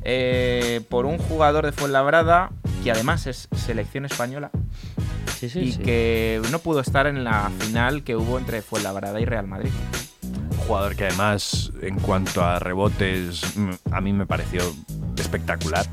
[0.03, 2.51] eh, por un jugador de Fuenlabrada
[2.85, 4.51] que además es selección española
[5.39, 5.79] Sí, sí, y sí.
[5.81, 9.71] que no pudo estar en la final que hubo entre Fuenlabrada y Real Madrid.
[10.51, 14.63] Un jugador que además, en cuanto a rebotes, mm, a mí me pareció
[15.17, 15.87] espectacular.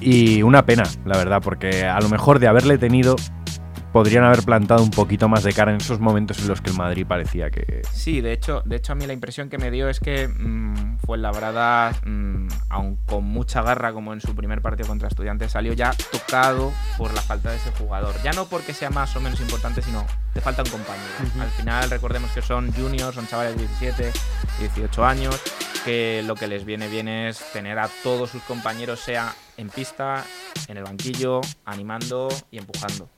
[0.00, 3.16] Y una pena, la verdad, porque a lo mejor de haberle tenido,
[3.96, 6.76] podrían haber plantado un poquito más de cara en esos momentos en los que el
[6.76, 7.80] Madrid parecía que.
[7.90, 10.98] Sí, de hecho, de hecho a mí la impresión que me dio es que mm,
[10.98, 15.94] Fuenlabrada, mm, aun con mucha garra como en su primer partido contra Estudiantes, salió ya
[16.12, 18.14] tocado por la falta de ese jugador.
[18.22, 21.14] Ya no porque sea más o menos importante, sino te falta un compañero.
[21.40, 24.12] Al final recordemos que son juniors, son chavales de 17,
[24.60, 25.40] 18 años
[25.86, 30.22] que lo que les viene bien es tener a todos sus compañeros, sea en pista,
[30.68, 33.08] en el banquillo, animando y empujando.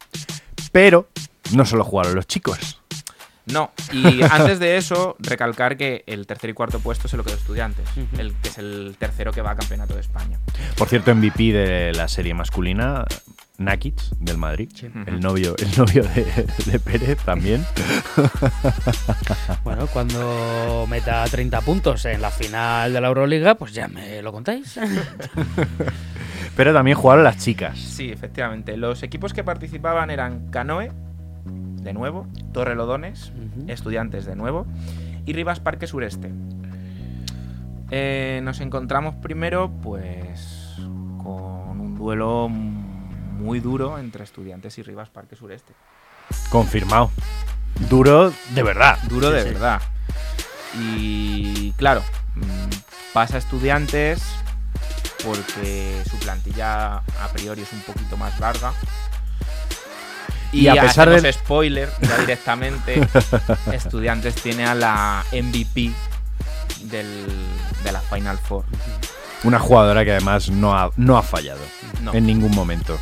[0.72, 1.08] Pero
[1.52, 2.80] no solo jugaron los chicos.
[3.46, 7.36] No, y antes de eso, recalcar que el tercer y cuarto puesto se lo quedó
[7.36, 7.88] estudiantes,
[8.18, 10.38] el que es el tercero que va a campeonato de España.
[10.76, 13.04] Por cierto, MVP de la serie masculina,
[13.58, 14.70] Nakic, del Madrid.
[14.72, 14.88] Sí.
[15.06, 17.64] El novio, el novio de, de Pérez también.
[19.64, 24.32] Bueno, cuando meta 30 puntos en la final de la Euroliga, pues ya me lo
[24.32, 24.78] contáis.
[26.56, 27.78] Pero también jugaron las chicas.
[27.78, 28.76] Sí, efectivamente.
[28.76, 30.90] Los equipos que participaban eran Canoe,
[31.44, 33.32] de nuevo, Torrelodones.
[33.66, 34.66] Estudiantes, de nuevo,
[35.26, 36.32] y Rivas Parque Sureste.
[37.90, 40.76] Eh, nos encontramos primero, pues,
[41.22, 42.50] con un duelo
[43.38, 45.72] muy duro entre Estudiantes y Rivas Parque Sureste.
[46.50, 47.10] Confirmado.
[47.88, 48.98] Duro de verdad.
[49.08, 49.48] Duro Sí, de sí.
[49.50, 49.80] verdad.
[50.78, 52.02] Y claro,
[52.34, 52.70] mm,
[53.12, 54.22] pasa Estudiantes
[55.24, 58.72] porque su plantilla a priori es un poquito más larga.
[60.52, 63.06] Y, Y a pesar del- spoiler ya directamente,
[63.72, 65.92] Estudiantes tiene a la MVP
[66.84, 67.26] del,
[67.84, 68.64] de la Final Four.
[69.44, 71.60] Una jugadora que además no ha, no ha fallado
[72.02, 72.12] No.
[72.14, 72.98] en ningún momento.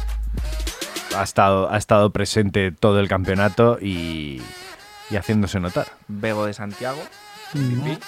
[1.14, 4.42] Ha estado, ha estado presente todo el campeonato y,
[5.10, 5.86] y haciéndose notar.
[6.08, 7.02] Bego de Santiago,
[7.54, 7.98] MVP.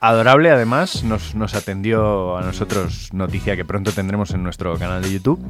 [0.00, 5.12] Adorable, además, nos, nos atendió a nosotros noticia que pronto tendremos en nuestro canal de
[5.12, 5.44] YouTube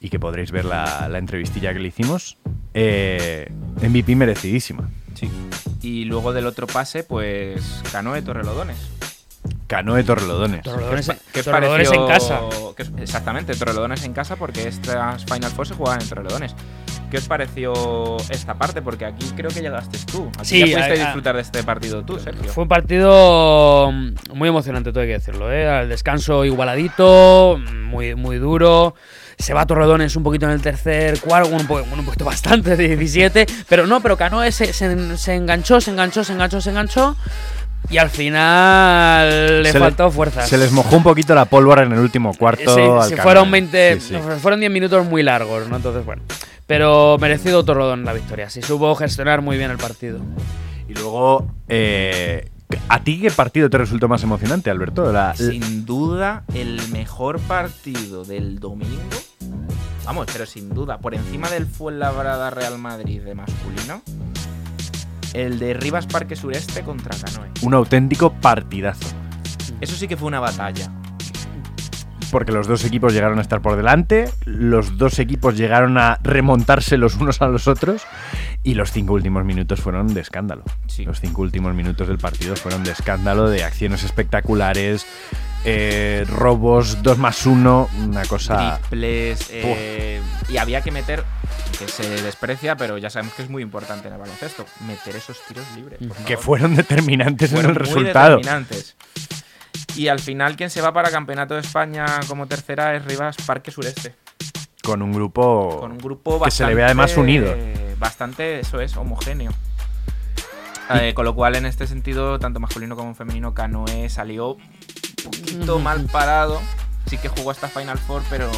[0.00, 2.36] y que podréis ver la, la entrevistilla que le hicimos.
[2.74, 3.50] Eh,
[3.82, 4.90] MVP merecidísima.
[5.14, 5.30] Sí.
[5.82, 8.97] Y luego del otro pase, pues Canoe Torrelodones.
[9.68, 10.62] Canoe Torrelodones.
[10.62, 12.40] Torrelodones, ¿Qué os Torrelodones pareció- en casa.
[13.00, 16.54] exactamente, Torrelodones en casa porque estas Final Four se jugaban en Torrelodones.
[17.10, 18.82] ¿Qué os pareció esta parte?
[18.82, 20.28] Porque aquí creo que llegaste tú.
[20.38, 22.52] Aquí Sí, ya pudiste a- a- disfrutar de este partido tú, Sergio.
[22.52, 25.50] Fue un partido mm, muy emocionante, todo hay que decirlo.
[25.50, 25.68] ¿eh?
[25.68, 28.94] Al descanso igualadito, muy, muy duro.
[29.38, 32.24] Se va Torredones un poquito en el tercer cuarto, bueno, un, po- bueno, un poquito
[32.26, 33.46] bastante, de 17.
[33.68, 37.16] Pero no, pero Canoe se, se- se enganchó, se enganchó, se enganchó, se enganchó.
[37.90, 40.48] Y al final le Se faltó fuerzas.
[40.48, 42.74] Se les mojó un poquito la pólvora en el último cuarto.
[42.74, 42.80] Sí,
[43.14, 44.12] al fueron 20, Sí, sí.
[44.14, 45.76] no, fueron 10 minutos muy largos, ¿no?
[45.76, 46.22] Entonces, bueno.
[46.66, 48.50] Pero merecido Torredón la victoria.
[48.50, 50.20] Sí, supo gestionar muy bien el partido.
[50.86, 52.50] Y luego, eh,
[52.90, 55.10] ¿a ti qué partido te resultó más emocionante, Alberto?
[55.10, 59.16] La- Sin duda, el mejor partido del domingo.
[60.04, 64.02] Vamos, pero sin duda, por encima del Fuenlabrada Real Madrid de masculino,
[65.38, 67.50] el de Rivas Parque Sureste contra Canoe.
[67.62, 69.14] un auténtico partidazo.
[69.80, 70.90] Eso sí que fue una batalla.
[72.32, 76.98] Porque los dos equipos llegaron a estar por delante, los dos equipos llegaron a remontarse
[76.98, 78.02] los unos a los otros
[78.62, 80.64] y los cinco últimos minutos fueron de escándalo.
[80.88, 81.04] Sí.
[81.04, 85.06] Los cinco últimos minutos del partido fueron de escándalo, de acciones espectaculares,
[85.64, 88.78] eh, robos, 2 más 1, una cosa...
[88.80, 91.24] triples eh, y había que meter
[91.78, 95.40] que se desprecia pero ya sabemos que es muy importante en el baloncesto meter esos
[95.46, 98.36] tiros libres por Que fueron determinantes Fueron en el muy resultado.
[98.36, 98.96] determinantes.
[99.96, 103.70] y al final quien se va para campeonato de España como tercera es Rivas Parque
[103.70, 104.14] Sureste
[104.82, 107.54] Con un grupo, con un grupo que se le bastante ve además unido.
[107.98, 109.52] bastante eso es homogéneo
[110.94, 114.56] Eh, con lo cual en este sentido tanto masculino como femenino Canoe salió
[115.30, 116.60] poquito mal parado
[117.06, 118.50] sí que jugó hasta Final Four pero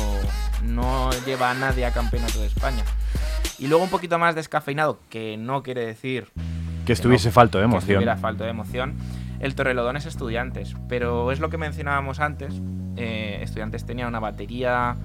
[0.62, 2.84] no lleva a nadie a campeonato de España
[3.58, 6.28] y luego un poquito más descafeinado que no quiere decir
[6.86, 7.90] Que estuviese no, falto de que emoción.
[7.96, 8.94] estuviera falto de emoción.
[9.38, 12.54] El Torrelodones Estudiantes, pero es lo que mencionábamos antes.
[12.96, 14.96] eh, estudiantes tenía una batería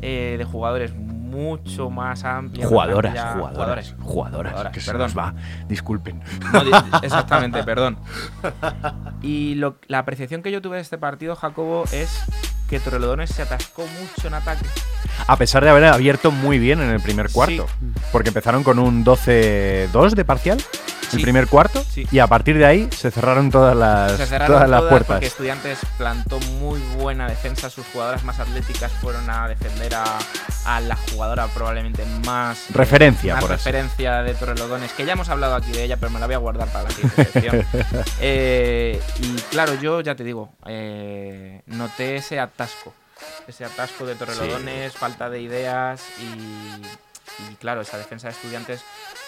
[0.00, 0.92] eh, de jugadores
[1.32, 2.66] mucho más amplia.
[2.66, 5.06] Jugadoras, plantilla- jugadoras, jugadoras, Jugadoras, que se perdón.
[5.06, 5.34] nos va.
[5.66, 6.22] Disculpen.
[6.52, 6.62] No,
[7.02, 7.96] exactamente, perdón.
[9.22, 12.22] Y lo- la apreciación que yo tuve de este partido, Jacobo, es
[12.68, 14.64] que Torrelodones se atascó mucho en ataque.
[15.26, 17.66] A pesar de haber abierto muy bien en el primer cuarto.
[18.12, 20.58] Porque empezaron con un 12-2 de parcial.
[21.12, 21.22] El Sí.
[21.22, 21.84] primer cuarto.
[21.90, 22.06] Sí.
[22.10, 25.08] Y a partir de ahí se cerraron todas las, Se cerraron todas las todas puertas.
[25.16, 27.68] porque Estudiantes plantó muy buena defensa.
[27.70, 30.04] Sus jugadoras más atléticas fueron a defender a,
[30.64, 33.64] a la jugadora probablemente más Referencia, más por así.
[33.70, 36.38] referencia de Torrelodones, que ya hemos hablado aquí de ella, pero me la voy a
[36.38, 37.66] guardar para la siguiente sección.
[38.20, 42.92] Eh, y claro, yo ya te digo, eh, noté ese atasco,
[43.48, 46.82] ese atasco de Torrelodones, falta de ideas y,
[47.50, 48.82] y claro, esa defensa de Estudiantes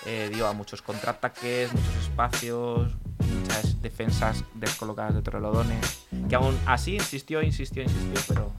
[0.06, 2.92] eh, dio a muchos contraataques, muchos espacios,
[3.40, 8.52] muchas defensas descolocadas de Torrelodones, que aún así insistió, insistió, insistió, pero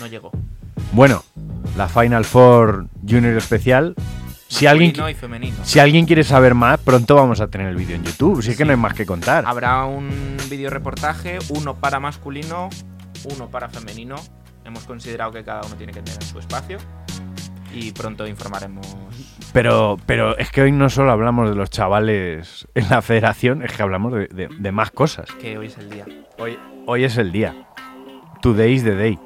[0.00, 0.30] no llegó.
[0.92, 1.24] Bueno,
[1.76, 3.94] la Final Four Junior especial
[4.48, 5.56] Si alguien, y femenino.
[5.64, 8.42] si alguien quiere saber más, pronto vamos a tener el vídeo en YouTube.
[8.42, 8.66] Si es que Sí.
[8.66, 9.44] no hay más que contar.
[9.46, 12.68] Habrá un vídeo reportaje, uno para masculino,
[13.34, 14.16] uno para femenino.
[14.64, 16.78] Hemos considerado que cada uno tiene que tener su espacio
[17.74, 18.86] y pronto informaremos.
[19.52, 23.72] Pero, pero es que hoy no solo hablamos de los chavales en la federación, es
[23.72, 25.26] que hablamos de, de- de más cosas.
[25.40, 26.04] que hoy es el día.
[26.38, 27.54] Hoy, hoy es el día.
[28.40, 29.18] Today is the day.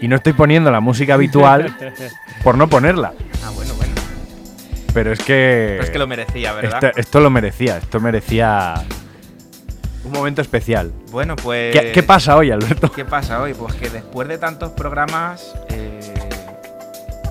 [0.00, 1.74] Y no estoy poniendo la música habitual
[2.44, 3.12] por no ponerla.
[3.44, 3.94] Ah, bueno, bueno.
[4.92, 5.68] Pero es que.
[5.72, 6.84] Pero es que lo merecía, ¿verdad?
[6.84, 7.78] Esto, esto lo merecía.
[7.78, 8.74] Esto merecía.
[10.04, 10.92] Un momento especial.
[11.10, 11.74] Bueno, pues.
[11.78, 12.92] ¿Qué, qué pasa hoy, Alberto?
[12.92, 13.54] ¿Qué pasa hoy?
[13.54, 16.14] Pues que después de tantos programas, eh,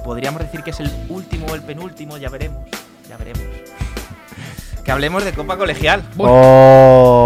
[0.05, 2.63] podríamos decir que es el último o el penúltimo, ya veremos.
[3.09, 3.41] Ya veremos.
[4.85, 6.03] Que hablemos de Copa Colegial.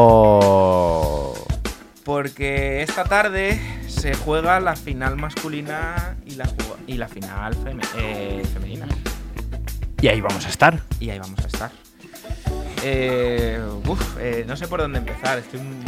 [0.02, 1.34] Oh.
[2.06, 6.50] Porque esta tarde se juega la final masculina y la,
[6.88, 8.88] y la final feme- eh, femenina.
[10.02, 10.80] Y ahí vamos a estar.
[11.02, 11.70] Y ahí vamos a estar.
[12.84, 15.38] Eh, uf, eh, no sé por dónde empezar.
[15.38, 15.84] Estoy, un-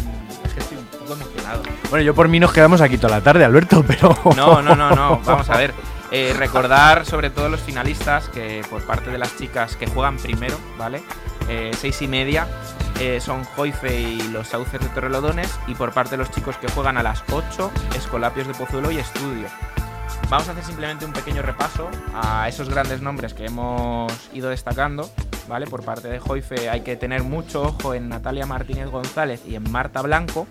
[0.45, 1.63] es que estoy un poco emocionado.
[1.89, 4.13] Bueno, yo por mí nos quedamos aquí toda la tarde, Alberto, pero.
[4.35, 5.21] No, no, no, no.
[5.25, 5.73] Vamos a ver.
[6.11, 10.57] Eh, recordar sobre todo los finalistas que por parte de las chicas que juegan primero,
[10.77, 11.01] ¿vale?
[11.47, 12.47] Eh, seis y media
[12.99, 16.67] eh, son Joife y los Sauces de Torrelodones y por parte de los chicos que
[16.69, 19.47] juegan a las 8, Escolapios de Pozuelo y Estudio.
[20.29, 25.09] Vamos a hacer simplemente un pequeño repaso a esos grandes nombres que hemos ido destacando,
[25.47, 25.65] ¿vale?
[25.65, 29.69] Por parte de Joife hay que tener mucho ojo en Natalia Martínez González y en
[29.71, 30.47] Marta Blanco.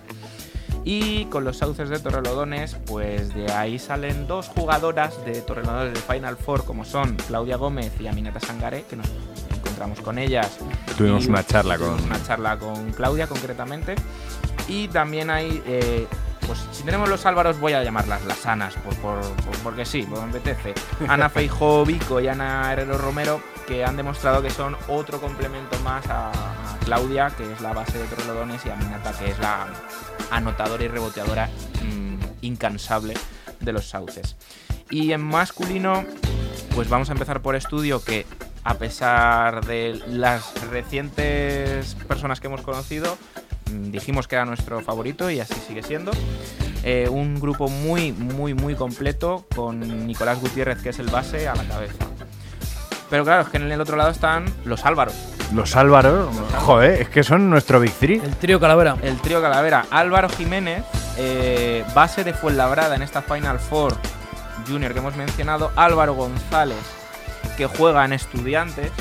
[0.85, 6.01] Y con los sauces de Torrelodones, pues de ahí salen dos jugadoras de Torrelodones de
[6.01, 9.07] Final Four, como son Claudia Gómez y Aminata Sangaré, que nos
[9.55, 10.59] encontramos con ellas.
[10.97, 13.95] Tuvimos Y una charla con- Una charla con Claudia, concretamente.
[14.69, 16.07] Y también hay, eh,
[16.47, 20.07] pues si tenemos los Álvaros, voy a llamarlas las Anas, por, por- por- porque sí,
[20.11, 20.75] me apetece.
[21.09, 26.07] Ana Feijó Vico y Ana Herrero Romero, que han demostrado que son otro complemento más
[26.09, 29.67] a, a Claudia, que es la base de Torrelodones, y a Minata, que es la
[30.31, 31.49] anotadora y reboteadora
[31.83, 33.15] mm, incansable
[33.61, 34.37] de los sauces.
[34.91, 36.05] Y en masculino,
[36.75, 38.27] pues vamos a empezar por estudio, que
[38.65, 43.17] a pesar de las recientes personas que hemos conocido,
[43.71, 46.13] mm, dijimos que era nuestro favorito y así sigue siendo.
[46.83, 51.55] Eh, un grupo muy, muy, muy completo con Nicolás Gutiérrez, que es el base, a
[51.55, 52.07] la cabeza.
[53.11, 55.15] Pero claro, es que en el otro lado están los Álvaros.
[55.55, 56.29] Los Álvaros,
[56.59, 58.21] joder, es que son nuestro Big Three.
[58.25, 58.97] El trío Calavera.
[59.03, 60.85] El trío Calavera, Álvaro Jiménez,
[61.17, 63.97] eh, base de Fuenlabrada en esta Final Four
[64.69, 66.79] Junior que hemos mencionado, Álvaro González,
[67.57, 68.93] que juega en Estudiantes,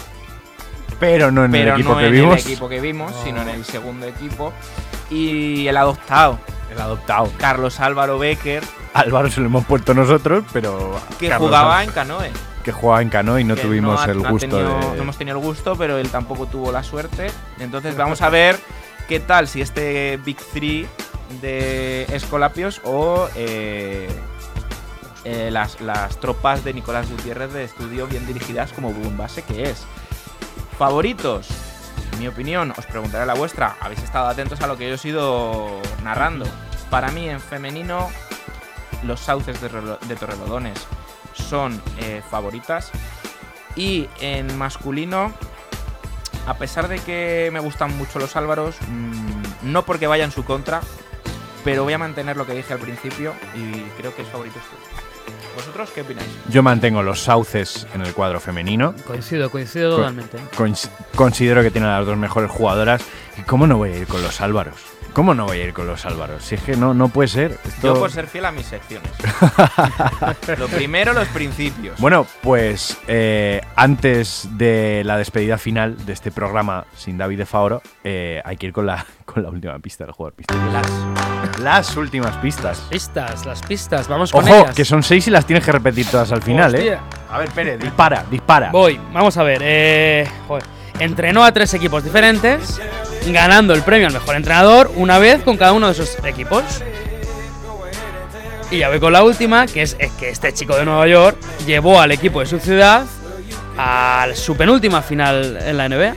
[1.00, 2.34] Pero no en pero el equipo no que en vimos.
[2.34, 4.52] el equipo que vimos, sino en el segundo equipo.
[5.12, 6.40] Y el adoptado,
[6.72, 7.32] El adoptado.
[7.38, 11.00] Carlos Álvaro Becker, Álvaro se lo hemos puesto nosotros, pero.
[11.20, 12.32] que Carlos jugaba en canoe.
[12.70, 14.98] Que jugaba en canoa y no tuvimos ha- el gusto tenido- de.
[14.98, 17.32] No hemos tenido el gusto, pero él tampoco tuvo la suerte.
[17.60, 18.60] Entonces vamos a ver
[19.08, 20.88] qué tal si este Big Three
[21.42, 24.08] de Escolapios o eh,
[25.24, 29.64] eh, las, las tropas de Nicolás Gutiérrez de estudio bien dirigidas como buen base que
[29.64, 29.88] es.
[30.78, 31.48] Favoritos,
[32.14, 33.78] en mi opinión, os preguntaré la vuestra.
[33.82, 36.46] Habéis estado atentos a lo que yo he ido narrando.
[36.92, 38.10] Para mí, en femenino,
[39.04, 39.70] los sauces de,
[40.08, 40.78] de Torrelodones
[41.40, 42.92] son eh, favoritas.
[43.76, 45.32] Y en masculino,
[46.48, 50.44] a pesar de que me gustan mucho los Álvaros, mm, no porque vaya en su
[50.44, 50.82] contra,
[51.64, 54.76] pero voy a mantener lo que dije al principio y creo que es favorito este.
[55.56, 56.28] ¿Vosotros qué opináis?
[56.50, 58.94] Yo mantengo los sauces en el cuadro femenino.
[59.06, 60.38] Coincido, coincido Co- totalmente.
[60.56, 63.02] Cons- considero que tienen a las dos mejores jugadoras.
[63.38, 64.76] ¿Y cómo no voy a ir con los Álvaros?
[65.14, 66.44] ¿Cómo no voy a ir con los Álvaros?
[66.44, 67.58] Si es que no, no puede ser.
[67.66, 69.10] Esto- Yo por ser fiel a mis secciones.
[70.58, 72.00] lo primero, los principios.
[72.00, 77.82] Bueno, pues eh, antes de la despedida final de este programa sin David de Faoro,
[78.04, 80.56] eh, hay que ir con la, con la última pista del jugador pista.
[80.72, 82.80] Las- Las últimas pistas.
[82.90, 84.76] Pistas, las pistas, vamos con Ojo, ellas.
[84.76, 86.98] que son seis y las tienes que repetir todas al final, ¿eh?
[87.30, 88.72] A ver, Pérez, dispara, dispara.
[88.72, 89.60] Voy, vamos a ver.
[89.64, 90.64] Eh, joder.
[91.00, 92.80] Entrenó a tres equipos diferentes,
[93.28, 96.64] ganando el premio al mejor entrenador una vez con cada uno de esos equipos.
[98.72, 101.38] Y ya voy con la última, que es, es que este chico de Nueva York
[101.66, 103.06] llevó al equipo de su ciudad
[103.78, 106.16] a su penúltima final en la NBA.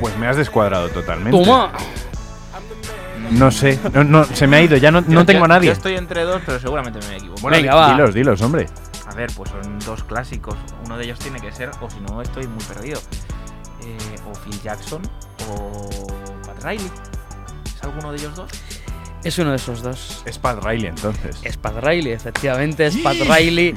[0.00, 1.30] Pues me has descuadrado totalmente.
[1.30, 1.72] Toma.
[3.30, 5.68] No sé, no, no, se me ha ido, ya no, no tengo a nadie.
[5.68, 7.40] Yo estoy entre dos, pero seguramente me equivoco.
[7.40, 7.92] Bueno, Venga, va.
[7.92, 8.66] Dilos, dilos, hombre.
[9.06, 10.56] A ver, pues son dos clásicos.
[10.84, 13.00] Uno de ellos tiene que ser, o si no, estoy muy perdido.
[13.84, 15.02] Eh, o Phil Jackson
[15.50, 15.88] o
[16.46, 16.90] Pat Riley.
[17.66, 18.50] ¿Es alguno de ellos dos?
[19.24, 20.22] Es uno de esos dos.
[20.26, 21.40] Es Pat Riley entonces.
[21.42, 23.74] Es Pat Riley, efectivamente, es Pat Riley.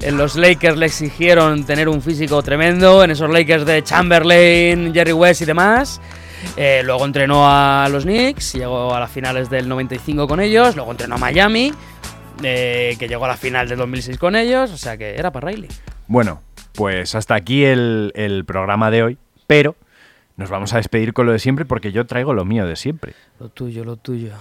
[0.00, 5.12] En los Lakers le exigieron tener un físico tremendo, en esos Lakers de Chamberlain, Jerry
[5.12, 6.00] West y demás.
[6.56, 10.90] Eh, luego entrenó a los Knicks, llegó a las finales del 95 con ellos, luego
[10.92, 11.72] entrenó a Miami,
[12.42, 15.44] eh, que llegó a la final del 2006 con ellos, o sea que era Pat
[15.44, 15.68] Riley.
[16.06, 16.42] Bueno,
[16.72, 19.76] pues hasta aquí el, el programa de hoy, pero
[20.36, 23.14] nos vamos a despedir con lo de siempre porque yo traigo lo mío de siempre.
[23.40, 24.32] Lo tuyo, lo tuyo.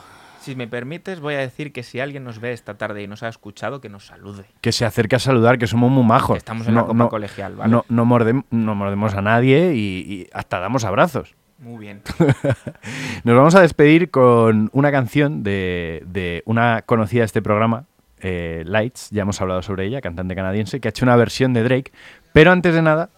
[0.42, 3.24] Si me permites, voy a decir que si alguien nos ve esta tarde y nos
[3.24, 4.46] ha escuchado, que nos salude.
[4.62, 6.38] Que se acerque a saludar, que somos muy majos.
[6.38, 7.72] Estamos en la copa colegial, ¿vale?
[7.72, 11.34] No, no, mordem- no mordemos a nadie y, y hasta damos abrazos.
[11.58, 12.02] Muy bien.
[13.24, 17.86] Nos vamos a despedir con una canción de, de una conocida de este programa,
[18.20, 21.64] eh, Lights, ya hemos hablado sobre ella, cantante canadiense, que ha hecho una versión de
[21.64, 21.92] Drake.
[22.34, 23.10] Pero antes de nada,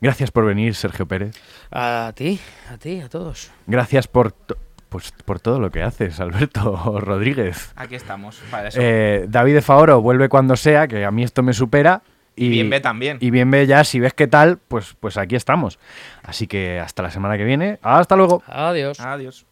[0.00, 1.36] gracias por venir, Sergio Pérez.
[1.70, 2.40] A ti,
[2.72, 3.50] a ti, a todos.
[3.66, 4.56] Gracias por, to-
[4.88, 7.72] pues, por todo lo que haces, Alberto Rodríguez.
[7.76, 8.78] Aquí estamos, para eso.
[8.80, 12.02] Eh, David de Favoro vuelve cuando sea, que a mí esto me supera.
[12.36, 13.18] Y bien ve también.
[13.20, 15.80] Y bien ve ya, si ves qué tal, pues, pues aquí estamos.
[16.22, 17.80] Así que hasta la semana que viene.
[17.82, 18.44] Hasta luego.
[18.46, 19.00] Adiós.
[19.00, 19.44] Adiós.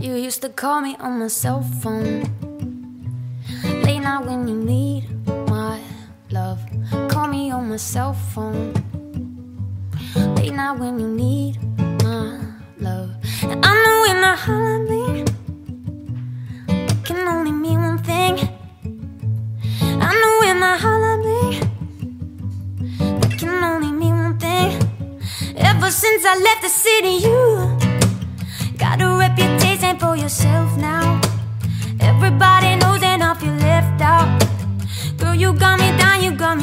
[0.00, 2.22] You used to call me on my cell phone.
[4.04, 5.02] Late night when you need
[5.48, 5.80] my
[6.30, 6.60] love.
[7.08, 8.74] Call me on my cell phone.
[10.36, 11.56] Late night when you need
[12.02, 12.38] my
[12.78, 13.12] love.
[13.44, 15.24] And I know when in a holiday,
[16.68, 18.34] it can only mean one thing.
[19.80, 21.48] I know when in a holiday,
[23.24, 24.70] it can only mean one thing.
[25.56, 27.40] Ever since I left the city, you.
[28.76, 31.03] Got a reputation for yourself now.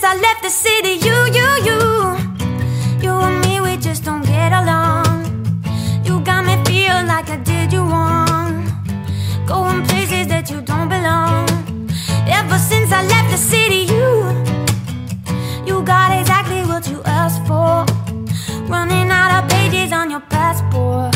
[0.00, 1.78] since I left the city, you, you, you,
[3.02, 5.52] you and me, we just don't get along.
[6.04, 8.64] You got me feeling like I did you wrong.
[9.46, 11.46] Going places that you don't belong.
[12.26, 14.06] Ever since I left the city, you
[15.66, 17.84] you got exactly what you asked for.
[18.72, 21.14] Running out of pages on your passport.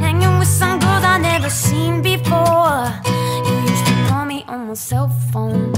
[0.00, 2.84] Hanging with some girls I never seen before.
[3.46, 5.77] You used to call me on my cell phone.